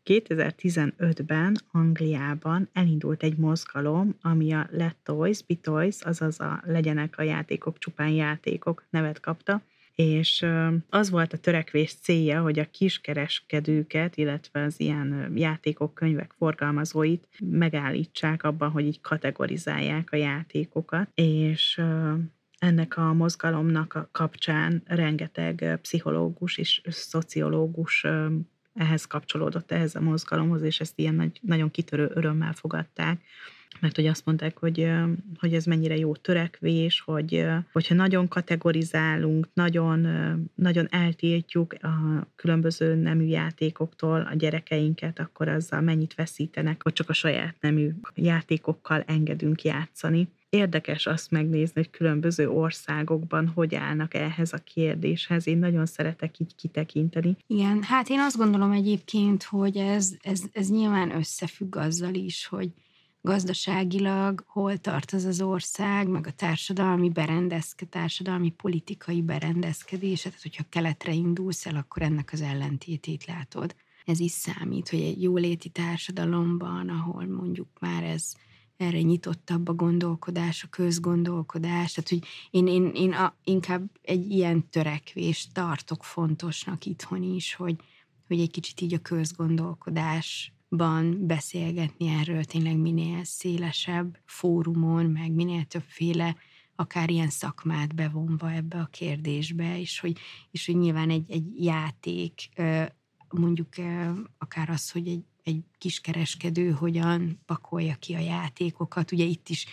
[0.05, 7.21] 2015-ben Angliában elindult egy mozgalom, ami a Let Toys, Be Toys, azaz a legyenek a
[7.21, 9.61] játékok csupán játékok nevet kapta,
[9.95, 10.45] és
[10.89, 18.43] az volt a törekvés célja, hogy a kiskereskedőket, illetve az ilyen játékok, könyvek forgalmazóit megállítsák
[18.43, 21.81] abban, hogy így kategorizálják a játékokat, és
[22.57, 28.05] ennek a mozgalomnak a kapcsán rengeteg pszichológus és szociológus
[28.75, 33.21] ehhez kapcsolódott, ehhez a mozgalomhoz, és ezt ilyen nagy, nagyon kitörő örömmel fogadták,
[33.79, 34.91] mert hogy azt mondták, hogy,
[35.39, 40.07] hogy ez mennyire jó törekvés, hogy hogyha nagyon kategorizálunk, nagyon,
[40.55, 47.13] nagyon eltiltjuk a különböző nemű játékoktól a gyerekeinket, akkor azzal mennyit veszítenek, hogy csak a
[47.13, 50.27] saját nemű játékokkal engedünk játszani.
[50.55, 55.47] Érdekes azt megnézni, hogy különböző országokban hogy állnak ehhez a kérdéshez.
[55.47, 57.37] Én nagyon szeretek így kitekinteni.
[57.47, 62.69] Igen, hát én azt gondolom egyébként, hogy ez, ez, ez nyilván összefügg azzal is, hogy
[63.21, 70.63] gazdaságilag hol tart az az ország, meg a társadalmi berendezke, társadalmi politikai berendezkedése, tehát hogyha
[70.69, 73.75] keletre indulsz el, akkor ennek az ellentétét látod.
[74.05, 78.33] Ez is számít, hogy egy jóléti társadalomban, ahol mondjuk már ez
[78.77, 84.69] erre nyitottabb a gondolkodás, a közgondolkodás, tehát hogy én, én, én a, inkább egy ilyen
[84.69, 87.75] törekvést tartok fontosnak itthon is, hogy,
[88.27, 95.63] hogy egy kicsit így a közgondolkodás ban beszélgetni erről tényleg minél szélesebb fórumon, meg minél
[95.63, 96.35] többféle
[96.75, 100.17] akár ilyen szakmát bevonva ebbe a kérdésbe, és hogy,
[100.51, 102.49] és hogy nyilván egy, egy játék,
[103.29, 103.69] mondjuk
[104.38, 109.65] akár az, hogy egy, egy kiskereskedő hogyan pakolja ki a játékokat, ugye itt is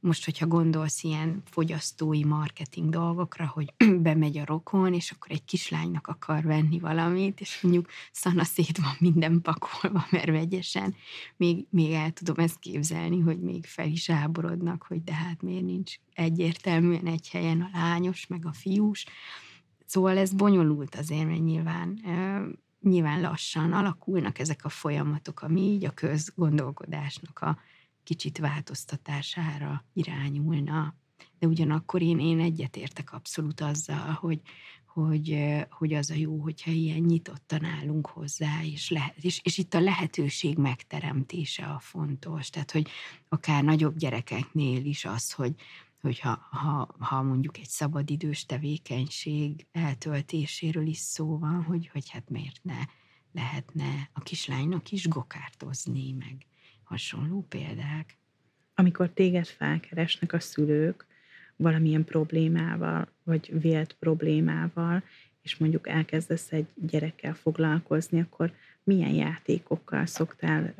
[0.00, 3.74] most, hogyha gondolsz ilyen fogyasztói marketing dolgokra, hogy
[4.06, 9.40] bemegy a rokon, és akkor egy kislánynak akar venni valamit, és mondjuk szanaszét van minden
[9.42, 10.94] pakolva, mert vegyesen,
[11.36, 15.64] még, még el tudom ezt képzelni, hogy még fel is áborodnak, hogy de hát miért
[15.64, 19.04] nincs egyértelműen egy helyen a lányos, meg a fiús.
[19.86, 22.00] Szóval ez bonyolult azért, mert nyilván
[22.80, 27.58] nyilván lassan alakulnak ezek a folyamatok, ami így a közgondolkodásnak a
[28.02, 30.94] kicsit változtatására irányulna.
[31.38, 34.40] De ugyanakkor én, én egyetértek abszolút azzal, hogy,
[34.86, 35.38] hogy,
[35.70, 39.80] hogy az a jó, hogyha ilyen nyitottan állunk hozzá, és, lehet, és, és itt a
[39.80, 42.50] lehetőség megteremtése a fontos.
[42.50, 42.88] Tehát, hogy
[43.28, 45.54] akár nagyobb gyerekeknél is az, hogy,
[46.00, 52.60] hogyha ha, ha mondjuk egy szabadidős tevékenység eltöltéséről is szó van, hogy, hogy hát miért
[52.62, 52.78] ne
[53.32, 56.46] lehetne a kislánynak is gokártozni, meg
[56.82, 58.18] hasonló példák.
[58.74, 61.06] Amikor téged felkeresnek a szülők
[61.56, 65.02] valamilyen problémával, vagy vélt problémával,
[65.42, 68.52] és mondjuk elkezdesz egy gyerekkel foglalkozni, akkor
[68.84, 70.74] milyen játékokkal szoktál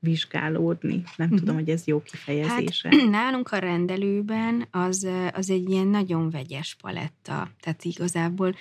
[0.00, 1.02] vizsgálódni.
[1.16, 1.38] Nem uh-huh.
[1.38, 2.88] tudom, hogy ez jó kifejezése.
[2.88, 7.50] Hát, nálunk a rendelőben az, az egy ilyen nagyon vegyes paletta.
[7.60, 8.54] Tehát igazából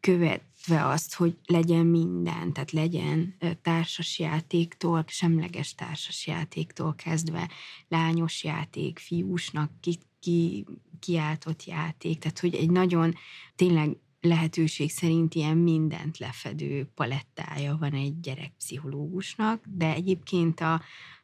[0.00, 7.50] követve azt, hogy legyen minden, tehát legyen társasjátéktól, semleges társasjátéktól kezdve
[7.88, 10.64] lányos játék, fiúsnak ki, ki,
[11.00, 13.14] kiáltott játék, tehát hogy egy nagyon
[13.56, 20.80] tényleg lehetőség szerint ilyen mindent lefedő palettája van egy gyerekpszichológusnak, de egyébként a,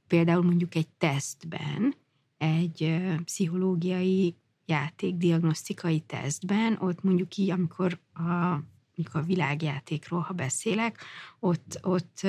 [0.07, 1.95] például mondjuk egy tesztben,
[2.39, 4.37] egy pszichológiai
[4.67, 8.63] játék, diagnosztikai tesztben, ott mondjuk így, amikor a
[9.01, 10.99] mondjuk a világjátékról, ha beszélek,
[11.39, 12.21] ott, ott,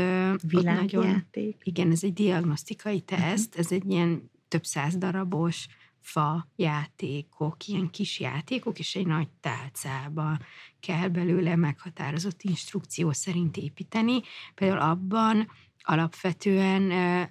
[0.52, 1.26] ott nagyon...
[1.64, 3.66] Igen, ez egy diagnosztikai teszt, uh-huh.
[3.66, 5.68] ez egy ilyen több száz darabos
[6.02, 10.38] fa játékok, ilyen kis játékok, és egy nagy tálcába
[10.80, 14.22] kell belőle meghatározott instrukció szerint építeni.
[14.56, 15.52] Például abban
[15.84, 16.84] alapvetően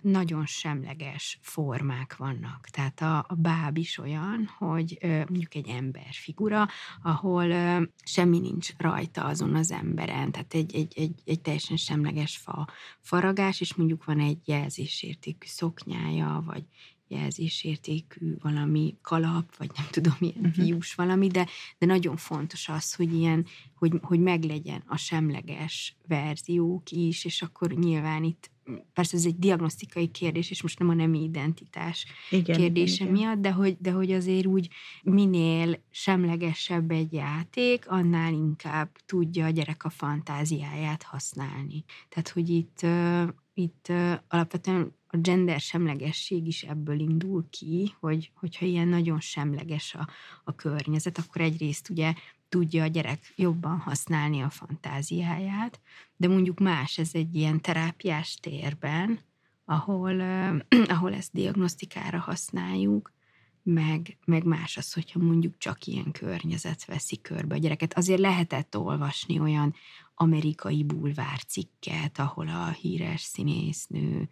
[0.02, 2.66] nagyon semleges formák vannak.
[2.70, 6.68] Tehát a, a báb is olyan, hogy mondjuk egy emberfigura,
[7.02, 7.50] ahol
[8.04, 12.68] semmi nincs rajta azon az emberen, tehát egy, egy, egy, egy teljesen semleges fa,
[13.00, 16.64] faragás, és mondjuk van egy jelzésértékű szoknyája, vagy
[17.10, 20.64] jelzésértékű valami kalap, vagy nem tudom, milyen uh-huh.
[20.64, 21.46] fiús valami, de,
[21.78, 27.72] de nagyon fontos az, hogy ilyen, hogy, hogy meglegyen a semleges verziók is, és akkor
[27.72, 28.50] nyilván itt
[28.92, 33.38] persze ez egy diagnosztikai kérdés, és most nem a nemi identitás igen, kérdése igen, miatt,
[33.38, 34.68] de hogy, de hogy azért úgy
[35.02, 41.84] minél semlegesebb egy játék, annál inkább tudja a gyerek a fantáziáját használni.
[42.08, 42.86] Tehát, hogy itt,
[43.54, 43.92] itt
[44.28, 50.08] alapvetően a gender semlegesség is ebből indul ki, hogy, hogyha ilyen nagyon semleges a,
[50.44, 52.14] a környezet, akkor egyrészt ugye
[52.48, 55.80] tudja a gyerek jobban használni a fantáziáját,
[56.16, 59.20] de mondjuk más ez egy ilyen terápiás térben,
[59.64, 60.60] ahol, uh,
[60.94, 63.12] ahol ezt diagnosztikára használjuk,
[63.62, 67.94] meg, meg más az, hogyha mondjuk csak ilyen környezet veszi körbe a gyereket.
[67.94, 69.74] Azért lehetett olvasni olyan
[70.22, 74.28] amerikai bulvárcikket, ahol a híres színésznő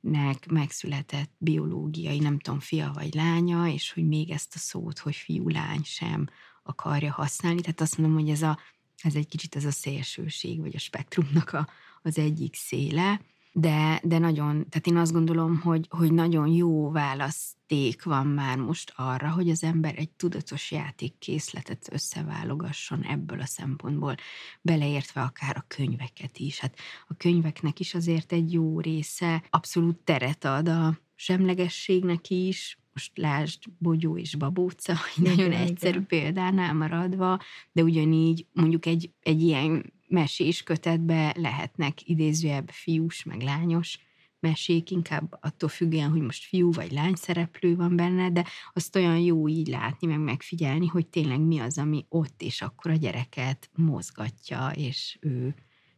[0.00, 5.14] nek megszületett biológiai, nem tudom, fia vagy lánya, és hogy még ezt a szót, hogy
[5.14, 6.28] fiú-lány sem
[6.62, 7.60] akarja használni.
[7.60, 8.58] Tehát azt mondom, hogy ez, a,
[9.02, 11.68] ez egy kicsit ez a szélsőség, vagy a spektrumnak a,
[12.02, 13.20] az egyik széle
[13.52, 18.92] de, de nagyon, tehát én azt gondolom, hogy, hogy nagyon jó választék van már most
[18.96, 24.14] arra, hogy az ember egy tudatos játékkészletet összeválogasson ebből a szempontból,
[24.62, 26.58] beleértve akár a könyveket is.
[26.58, 33.18] Hát a könyveknek is azért egy jó része abszolút teret ad a semlegességnek is, most
[33.18, 35.66] lásd Bogyó és Babóca, igen, nagyon igen.
[35.66, 37.40] egyszerű példánál maradva,
[37.72, 43.98] de ugyanígy mondjuk egy, egy ilyen mesés kötetbe lehetnek idézőjebb fiús, meg lányos
[44.40, 49.18] mesék, inkább attól függően, hogy most fiú vagy lány szereplő van benne, de azt olyan
[49.18, 53.70] jó így látni, meg megfigyelni, hogy tényleg mi az, ami ott, és akkor a gyereket
[53.76, 55.54] mozgatja, és ő,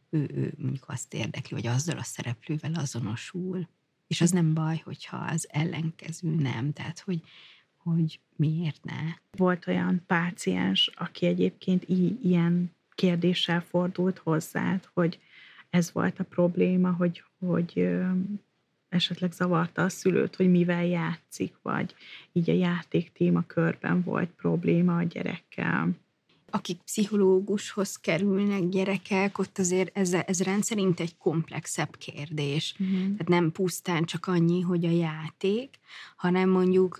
[0.09, 3.67] ő, ő mondjuk azt érdekli, hogy azzal a szereplővel azonosul.
[4.07, 7.21] És az nem baj, hogyha az ellenkező nem, tehát hogy,
[7.77, 9.13] hogy miért ne.
[9.37, 15.19] Volt olyan páciens, aki egyébként i- ilyen kérdéssel fordult hozzád, hogy
[15.69, 17.89] ez volt a probléma, hogy, hogy
[18.89, 21.95] esetleg zavarta a szülőt, hogy mivel játszik, vagy
[22.31, 25.89] így a játék témakörben volt probléma a gyerekkel.
[26.49, 32.75] akik pszichológushoz kerülnek gyerekek, ott azért ez, ez rendszerint egy komplexebb kérdés.
[32.79, 32.97] Uh-huh.
[32.97, 35.69] Tehát nem pusztán csak annyi, hogy a játék,
[36.15, 36.99] hanem mondjuk,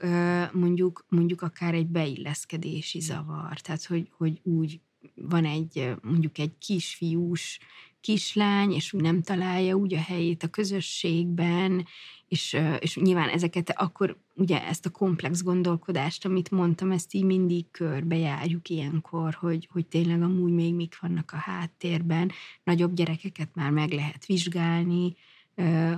[0.52, 3.60] mondjuk, mondjuk akár egy beilleszkedési zavar.
[3.60, 4.80] Tehát, hogy, hogy úgy
[5.16, 7.60] van egy mondjuk egy kisfiús
[8.04, 11.86] kislány, és nem találja úgy a helyét a közösségben,
[12.28, 17.66] és, és nyilván ezeket akkor ugye ezt a komplex gondolkodást, amit mondtam, ezt így mindig
[17.72, 22.32] körbejárjuk ilyenkor, hogy, hogy tényleg amúgy még mik vannak a háttérben,
[22.64, 25.16] nagyobb gyerekeket már meg lehet vizsgálni,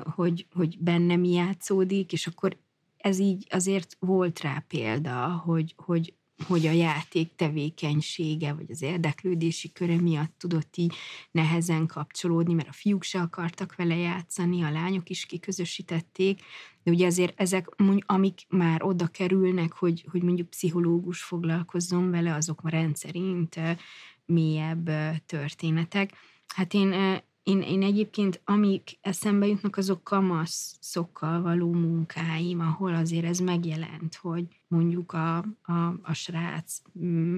[0.03, 2.57] hogy, hogy benne mi játszódik, és akkor
[2.97, 6.13] ez így azért volt rá példa, hogy, hogy
[6.43, 10.95] hogy a játék tevékenysége, vagy az érdeklődési köre miatt tudott így
[11.31, 16.41] nehezen kapcsolódni, mert a fiúk se akartak vele játszani, a lányok is kiközösítették,
[16.83, 17.67] de ugye azért ezek,
[18.05, 23.59] amik már oda kerülnek, hogy, hogy mondjuk pszichológus foglalkozzon vele, azok a rendszerint
[24.25, 24.89] mélyebb
[25.25, 26.13] történetek.
[26.55, 33.39] Hát én én, én egyébként, amik eszembe jutnak, azok kamaszokkal való munkáim, ahol azért ez
[33.39, 37.37] megjelent, hogy mondjuk a, a, a srác mm,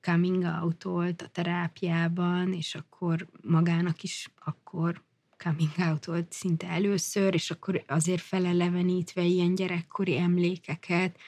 [0.00, 5.02] coming out a terápiában, és akkor magának is akkor
[5.36, 11.18] coming out volt szinte először, és akkor azért felelevenítve ilyen gyerekkori emlékeket,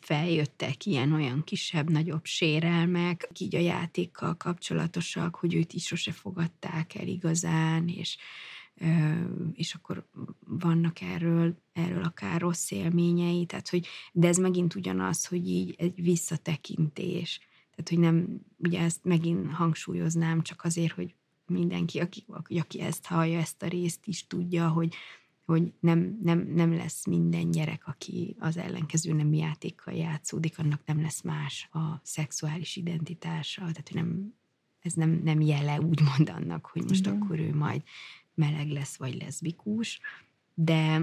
[0.00, 7.88] feljöttek ilyen-olyan kisebb-nagyobb sérelmek, így a játékkal kapcsolatosak, hogy őt is sose fogadták el igazán,
[7.88, 8.16] és,
[9.52, 10.06] és akkor
[10.46, 16.02] vannak erről, erről akár rossz élményei, tehát hogy, de ez megint ugyanaz, hogy így egy
[16.02, 17.40] visszatekintés,
[17.70, 21.14] tehát hogy nem, ugye ezt megint hangsúlyoznám csak azért, hogy
[21.46, 22.24] mindenki, aki,
[22.58, 24.94] aki ezt hallja, ezt a részt is tudja, hogy
[25.52, 31.00] hogy nem, nem, nem lesz minden gyerek, aki az ellenkező nem játékkal játszódik, annak nem
[31.00, 34.34] lesz más a szexuális identitása, tehát nem,
[34.80, 37.20] ez nem, nem jele úgymond annak, hogy most Igen.
[37.20, 37.82] akkor ő majd
[38.34, 40.00] meleg lesz, vagy leszbikus,
[40.54, 41.02] de,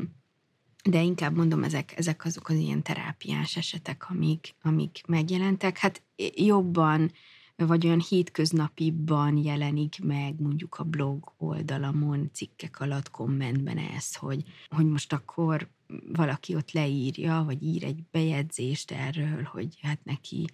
[0.84, 5.78] de inkább mondom, ezek, ezek azok az ilyen terápiás esetek, amik, amik megjelentek.
[5.78, 6.02] Hát
[6.36, 7.12] jobban
[7.56, 14.86] vagy olyan hétköznapiban jelenik meg mondjuk a blog oldalamon, cikkek alatt, kommentben ez, hogy, hogy
[14.86, 15.70] most akkor
[16.08, 20.46] valaki ott leírja, vagy ír egy bejegyzést erről, hogy hát neki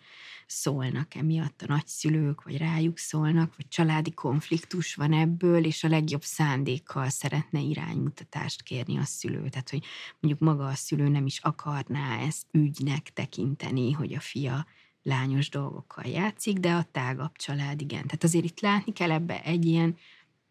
[0.48, 6.24] szólnak emiatt a nagyszülők, vagy rájuk szólnak, vagy családi konfliktus van ebből, és a legjobb
[6.24, 9.50] szándékkal szeretne iránymutatást kérni a szülő.
[9.50, 9.84] Tehát, hogy
[10.20, 14.66] mondjuk maga a szülő nem is akarná ezt ügynek tekinteni, hogy a fia
[15.04, 18.02] lányos dolgokkal játszik, de a tágabb család igen.
[18.02, 19.98] Tehát azért itt látni kell ebbe egy ilyen,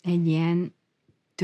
[0.03, 0.75] egy ilyen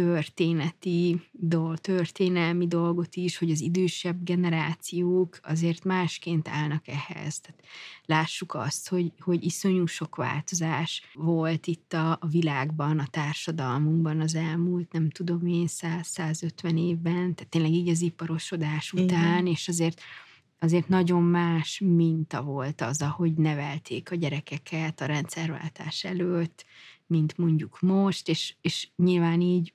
[0.02, 7.40] történeti, dol, történelmi dolgot is, hogy az idősebb generációk azért másként állnak ehhez.
[7.40, 7.64] Tehát
[8.04, 14.34] lássuk azt, hogy, hogy iszonyú sok változás volt itt a, a világban, a társadalmunkban az
[14.34, 19.46] elmúlt, nem tudom én, 100-150 évben, tehát tényleg így az iparosodás után, Igen.
[19.46, 20.00] és azért
[20.58, 26.64] azért nagyon más minta volt az, ahogy nevelték a gyerekeket a rendszerváltás előtt,
[27.06, 29.74] mint mondjuk most, és, és nyilván így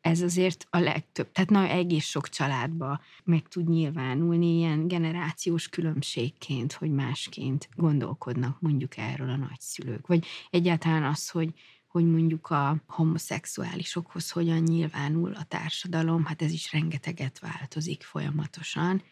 [0.00, 6.72] ez azért a legtöbb, tehát na, egész sok családba meg tud nyilvánulni ilyen generációs különbségként,
[6.72, 10.06] hogy másként gondolkodnak mondjuk erről a nagyszülők.
[10.06, 11.54] Vagy egyáltalán az, hogy,
[11.86, 19.02] hogy mondjuk a homoszexuálisokhoz hogyan nyilvánul a társadalom, hát ez is rengeteget változik folyamatosan,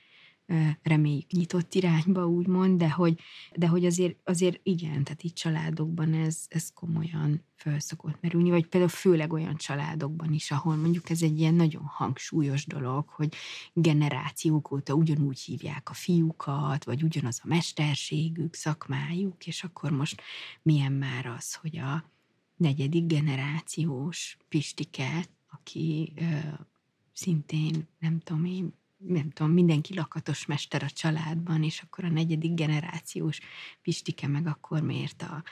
[0.83, 3.21] reméljük nyitott irányba, úgymond, de hogy,
[3.55, 8.67] de hogy azért, azért igen, tehát így családokban ez, ez komolyan föl szokott merülni, vagy
[8.67, 13.35] például főleg olyan családokban is, ahol mondjuk ez egy ilyen nagyon hangsúlyos dolog, hogy
[13.73, 20.23] generációk óta ugyanúgy hívják a fiúkat, vagy ugyanaz a mesterségük, szakmájuk, és akkor most
[20.63, 22.05] milyen már az, hogy a
[22.57, 26.23] negyedik generációs Pistike, aki ö,
[27.13, 32.55] szintén, nem tudom én, nem tudom, mindenki lakatos mester a családban, és akkor a negyedik
[32.55, 33.41] generációs
[33.83, 35.43] Pistike meg akkor miért a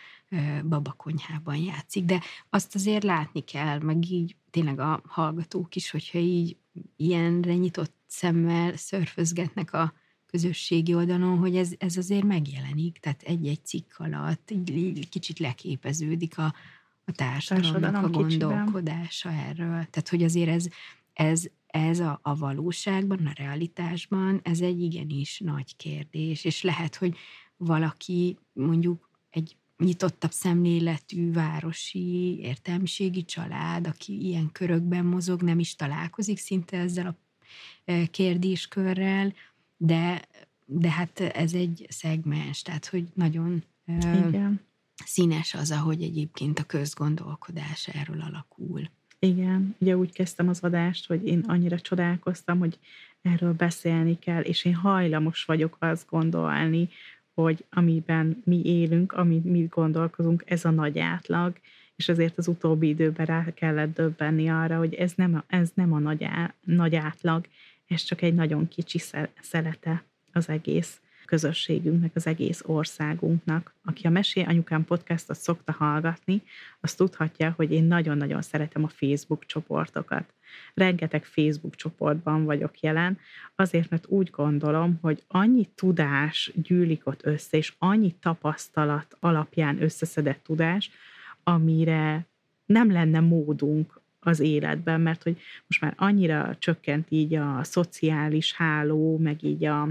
[0.64, 2.04] babakonyhában játszik.
[2.04, 2.20] De
[2.50, 6.56] azt azért látni kell, meg így tényleg a hallgatók is, hogyha így
[6.96, 9.92] ilyenre nyitott szemmel szörfözgetnek a
[10.26, 16.38] közösségi oldalon, hogy ez, ez azért megjelenik, tehát egy-egy cikk alatt így, így kicsit leképeződik
[16.38, 16.54] a,
[17.04, 19.48] a társadalomnak Társadalom a gondolkodása kicsiben.
[19.48, 19.86] erről.
[19.90, 20.66] Tehát, hogy azért ez,
[21.12, 21.44] ez
[21.76, 27.16] ez a, a valóságban, a realitásban, ez egy igenis nagy kérdés, és lehet, hogy
[27.56, 36.38] valaki mondjuk egy nyitottabb szemléletű városi értelmiségi család, aki ilyen körökben mozog, nem is találkozik
[36.38, 37.16] szinte ezzel a
[37.84, 39.32] e, kérdéskörrel,
[39.76, 40.28] de,
[40.64, 44.60] de hát ez egy szegmens, tehát hogy nagyon Igen.
[45.04, 48.90] színes az, ahogy egyébként a közgondolkodás erről alakul.
[49.26, 52.78] Igen, ugye úgy kezdtem az adást, hogy én annyira csodálkoztam, hogy
[53.22, 56.88] erről beszélni kell, és én hajlamos vagyok azt gondolni,
[57.34, 61.52] hogy amiben mi élünk, amit mi gondolkozunk, ez a nagy átlag,
[61.96, 65.92] és ezért az utóbbi időben rá kellett döbbenni arra, hogy ez nem a, ez nem
[65.92, 67.46] a nagy, á, nagy átlag,
[67.86, 69.00] ez csak egy nagyon kicsi
[69.40, 70.02] szelete
[70.32, 73.74] az egész közösségünknek, az egész országunknak.
[73.84, 76.42] Aki a Mesél Anyukám podcastot szokta hallgatni,
[76.80, 80.32] az tudhatja, hogy én nagyon-nagyon szeretem a Facebook csoportokat.
[80.74, 83.18] Rengeteg Facebook csoportban vagyok jelen,
[83.54, 90.42] azért, mert úgy gondolom, hogy annyi tudás gyűlik ott össze, és annyi tapasztalat alapján összeszedett
[90.42, 90.90] tudás,
[91.42, 92.26] amire
[92.66, 99.18] nem lenne módunk az életben, mert hogy most már annyira csökkent így a szociális háló,
[99.18, 99.88] meg így a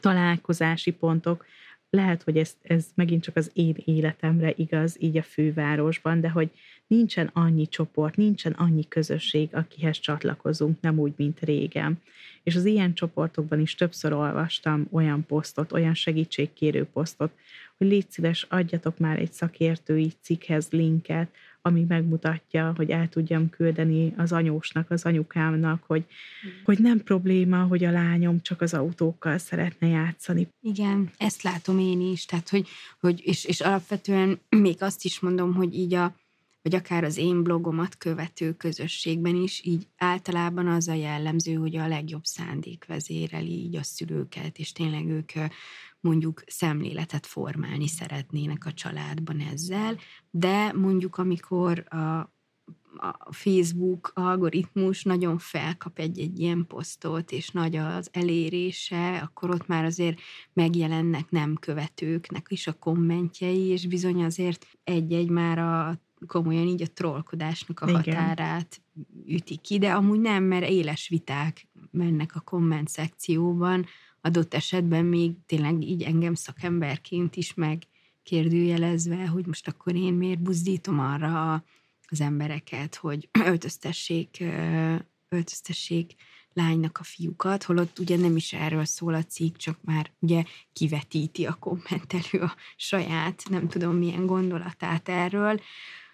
[0.00, 1.44] találkozási pontok.
[1.90, 6.50] Lehet, hogy ez, ez megint csak az én életemre igaz, így a fővárosban, de hogy
[6.86, 12.02] nincsen annyi csoport, nincsen annyi közösség, akihez csatlakozunk, nem úgy, mint régen.
[12.42, 17.32] És az ilyen csoportokban is többször olvastam olyan posztot, olyan segítségkérő posztot,
[17.76, 21.28] hogy légy szíves, adjatok már egy szakértői cikkhez linket,
[21.66, 26.50] ami megmutatja, hogy el tudjam küldeni az anyósnak, az anyukámnak, hogy, mm.
[26.64, 30.48] hogy nem probléma, hogy a lányom csak az autókkal szeretne játszani.
[30.60, 32.68] Igen, ezt látom én is, tehát hogy,
[33.00, 36.14] hogy és, és alapvetően még azt is mondom, hogy így a,
[36.62, 41.88] vagy akár az én blogomat követő közösségben is, így általában az a jellemző, hogy a
[41.88, 45.32] legjobb szándék vezéreli így a szülőket, és tényleg ők
[46.06, 49.96] mondjuk szemléletet formálni szeretnének a családban ezzel,
[50.30, 52.34] de mondjuk amikor a
[52.98, 59.84] a Facebook algoritmus nagyon felkap egy-egy ilyen posztot, és nagy az elérése, akkor ott már
[59.84, 60.18] azért
[60.52, 66.92] megjelennek nem követőknek is a kommentjei, és bizony azért egy-egy már a komolyan így a
[66.94, 67.96] trollkodásnak a Igen.
[67.96, 68.80] határát
[69.26, 73.86] üti ki, de amúgy nem, mert éles viták mennek a komment szekcióban,
[74.26, 77.82] adott esetben még tényleg így engem szakemberként is meg
[78.22, 81.64] kérdőjelezve, hogy most akkor én miért buzdítom arra
[82.08, 84.44] az embereket, hogy öltöztessék,
[85.28, 86.14] öltöztessék
[86.52, 91.46] lánynak a fiúkat, holott ugye nem is erről szól a cikk, csak már ugye kivetíti
[91.46, 95.60] a kommentelő a saját, nem tudom milyen gondolatát erről.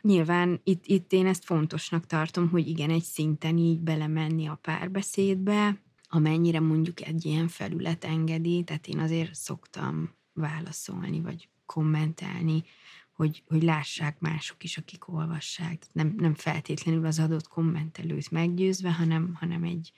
[0.00, 5.80] Nyilván itt, itt én ezt fontosnak tartom, hogy igen, egy szinten így belemenni a párbeszédbe,
[6.14, 12.64] amennyire mondjuk egy ilyen felület engedi, tehát én azért szoktam válaszolni, vagy kommentelni,
[13.12, 15.82] hogy, hogy lássák mások is, akik olvassák.
[15.92, 19.92] Nem, nem feltétlenül az adott kommentelőt meggyőzve, hanem, hanem egy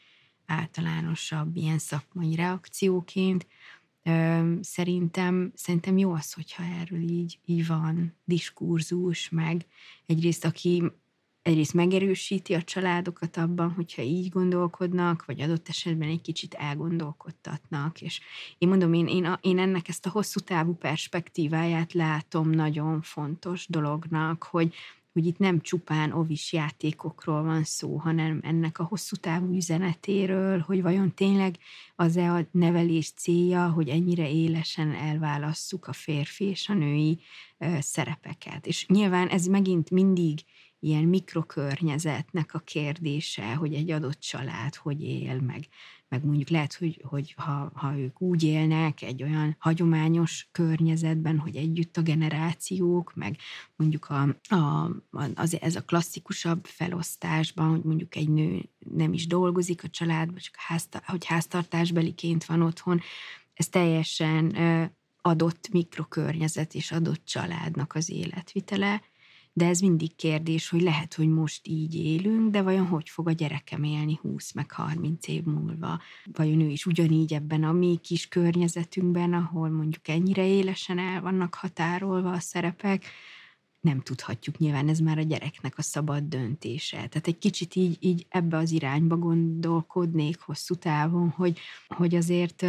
[0.47, 3.47] általánosabb ilyen szakmai reakcióként.
[4.61, 9.67] Szerintem, szerintem jó az, hogyha erről így, így van diskurzus, meg
[10.07, 10.83] egyrészt aki
[11.45, 18.01] egyrészt megerősíti a családokat abban, hogyha így gondolkodnak, vagy adott esetben egy kicsit elgondolkodtatnak.
[18.01, 18.21] És
[18.59, 24.43] én mondom, én, én, én ennek ezt a hosszú távú perspektíváját látom nagyon fontos dolognak,
[24.43, 24.75] hogy,
[25.13, 30.83] hogy itt nem csupán ovis játékokról van szó, hanem ennek a hosszú távú üzenetéről, hogy
[30.83, 31.59] vajon tényleg
[31.97, 37.21] az-e a nevelés célja, hogy ennyire élesen elválasszuk a férfi és a női
[37.79, 38.67] szerepeket.
[38.67, 40.39] És nyilván ez megint mindig
[40.85, 45.69] ilyen mikrokörnyezetnek a kérdése, hogy egy adott család hogy él, meg,
[46.09, 51.57] meg mondjuk lehet, hogy, hogy ha, ha ők úgy élnek egy olyan hagyományos környezetben, hogy
[51.57, 53.37] együtt a generációk, meg
[53.77, 54.91] mondjuk a, a,
[55.35, 60.57] az, ez a klasszikusabb felosztásban, hogy mondjuk egy nő nem is dolgozik a családban, csak
[60.57, 63.01] házta, hogy háztartásbeliként van otthon,
[63.55, 64.57] ez teljesen
[65.21, 69.03] adott mikrokörnyezet és adott családnak az életvitele,
[69.57, 73.33] de ez mindig kérdés, hogy lehet, hogy most így élünk, de vajon hogy fog a
[73.33, 76.01] gyerekem élni 20 meg 30 év múlva?
[76.33, 81.55] Vajon ő is ugyanígy ebben a mi kis környezetünkben, ahol mondjuk ennyire élesen el vannak
[81.55, 83.05] határolva a szerepek,
[83.81, 86.97] nem tudhatjuk, nyilván ez már a gyereknek a szabad döntése.
[86.97, 92.67] Tehát egy kicsit így, így ebbe az irányba gondolkodnék hosszú távon, hogy, hogy azért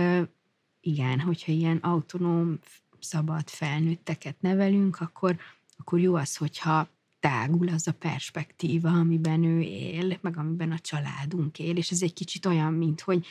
[0.81, 2.59] igen, hogyha ilyen autonóm,
[2.99, 5.35] szabad felnőtteket nevelünk, akkor
[5.77, 11.59] akkor jó az, hogyha tágul az a perspektíva, amiben ő él, meg amiben a családunk
[11.59, 13.25] él, és ez egy kicsit olyan, mint hogy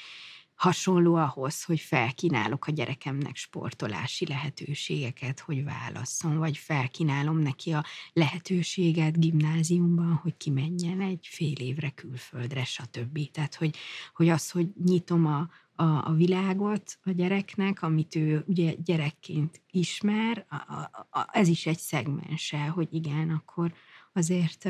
[0.55, 9.21] hasonló ahhoz, hogy felkínálok a gyerekemnek sportolási lehetőségeket, hogy válasszon, vagy felkínálom neki a lehetőséget
[9.21, 13.31] gimnáziumban, hogy kimenjen egy fél évre külföldre, stb.
[13.31, 13.77] Tehát, hogy,
[14.15, 20.47] hogy az, hogy nyitom a, a, a világot a gyereknek, amit ő ugye gyerekként ismer,
[20.49, 23.75] a, a, a, ez is egy szegmense, hogy igen, akkor
[24.13, 24.69] azért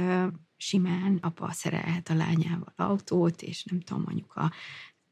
[0.56, 4.52] simán apa szerelhet a lányával autót, és nem tudom, anyuka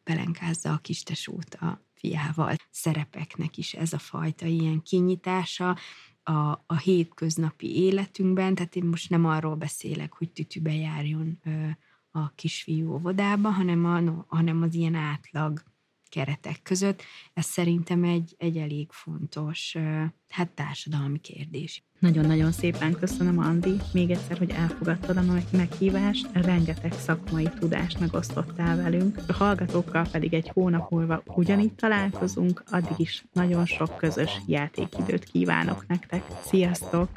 [0.02, 2.54] pelenkázza a kistesót a fiával.
[2.70, 5.76] Szerepeknek is ez a fajta ilyen kinyitása
[6.22, 6.32] a,
[6.66, 11.68] a hétköznapi életünkben, tehát én most nem arról beszélek, hogy tütübe járjon ö,
[12.10, 15.62] a kisfiú óvodába, hanem, a, no, hanem az ilyen átlag
[16.12, 17.02] keretek között.
[17.34, 19.76] Ez szerintem egy, egy elég fontos
[20.28, 21.84] hát társadalmi kérdés.
[21.98, 29.18] Nagyon-nagyon szépen köszönöm, Andi, még egyszer, hogy elfogadtad a meghívást, rengeteg szakmai tudást megosztottál velünk.
[29.26, 35.86] A hallgatókkal pedig egy hónap múlva ugyanígy találkozunk, addig is nagyon sok közös játékidőt kívánok
[35.86, 36.24] nektek.
[36.44, 37.08] Sziasztok!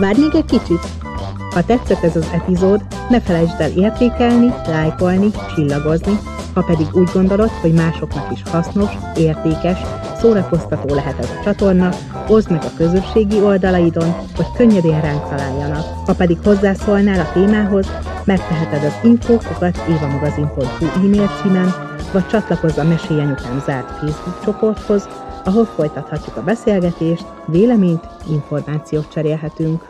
[0.00, 0.80] Várj még egy kicsit!
[1.54, 6.18] Ha tetszett ez az epizód, ne felejtsd el értékelni, lájkolni, csillagozni,
[6.54, 9.78] ha pedig úgy gondolod, hogy másoknak is hasznos, értékes,
[10.20, 11.88] szórakoztató lehet ez a csatorna,
[12.28, 15.84] oszd meg a közösségi oldalaidon, hogy könnyedén ránk találjanak.
[16.06, 17.86] Ha pedig hozzászólnál a témához,
[18.24, 21.74] megteheted az infókokat évamagazin.hu e-mail címen,
[22.12, 25.08] vagy csatlakozz a Mesélyanyukám zárt Facebook csoporthoz,
[25.44, 29.89] ahol folytathatjuk a beszélgetést, véleményt, információt cserélhetünk.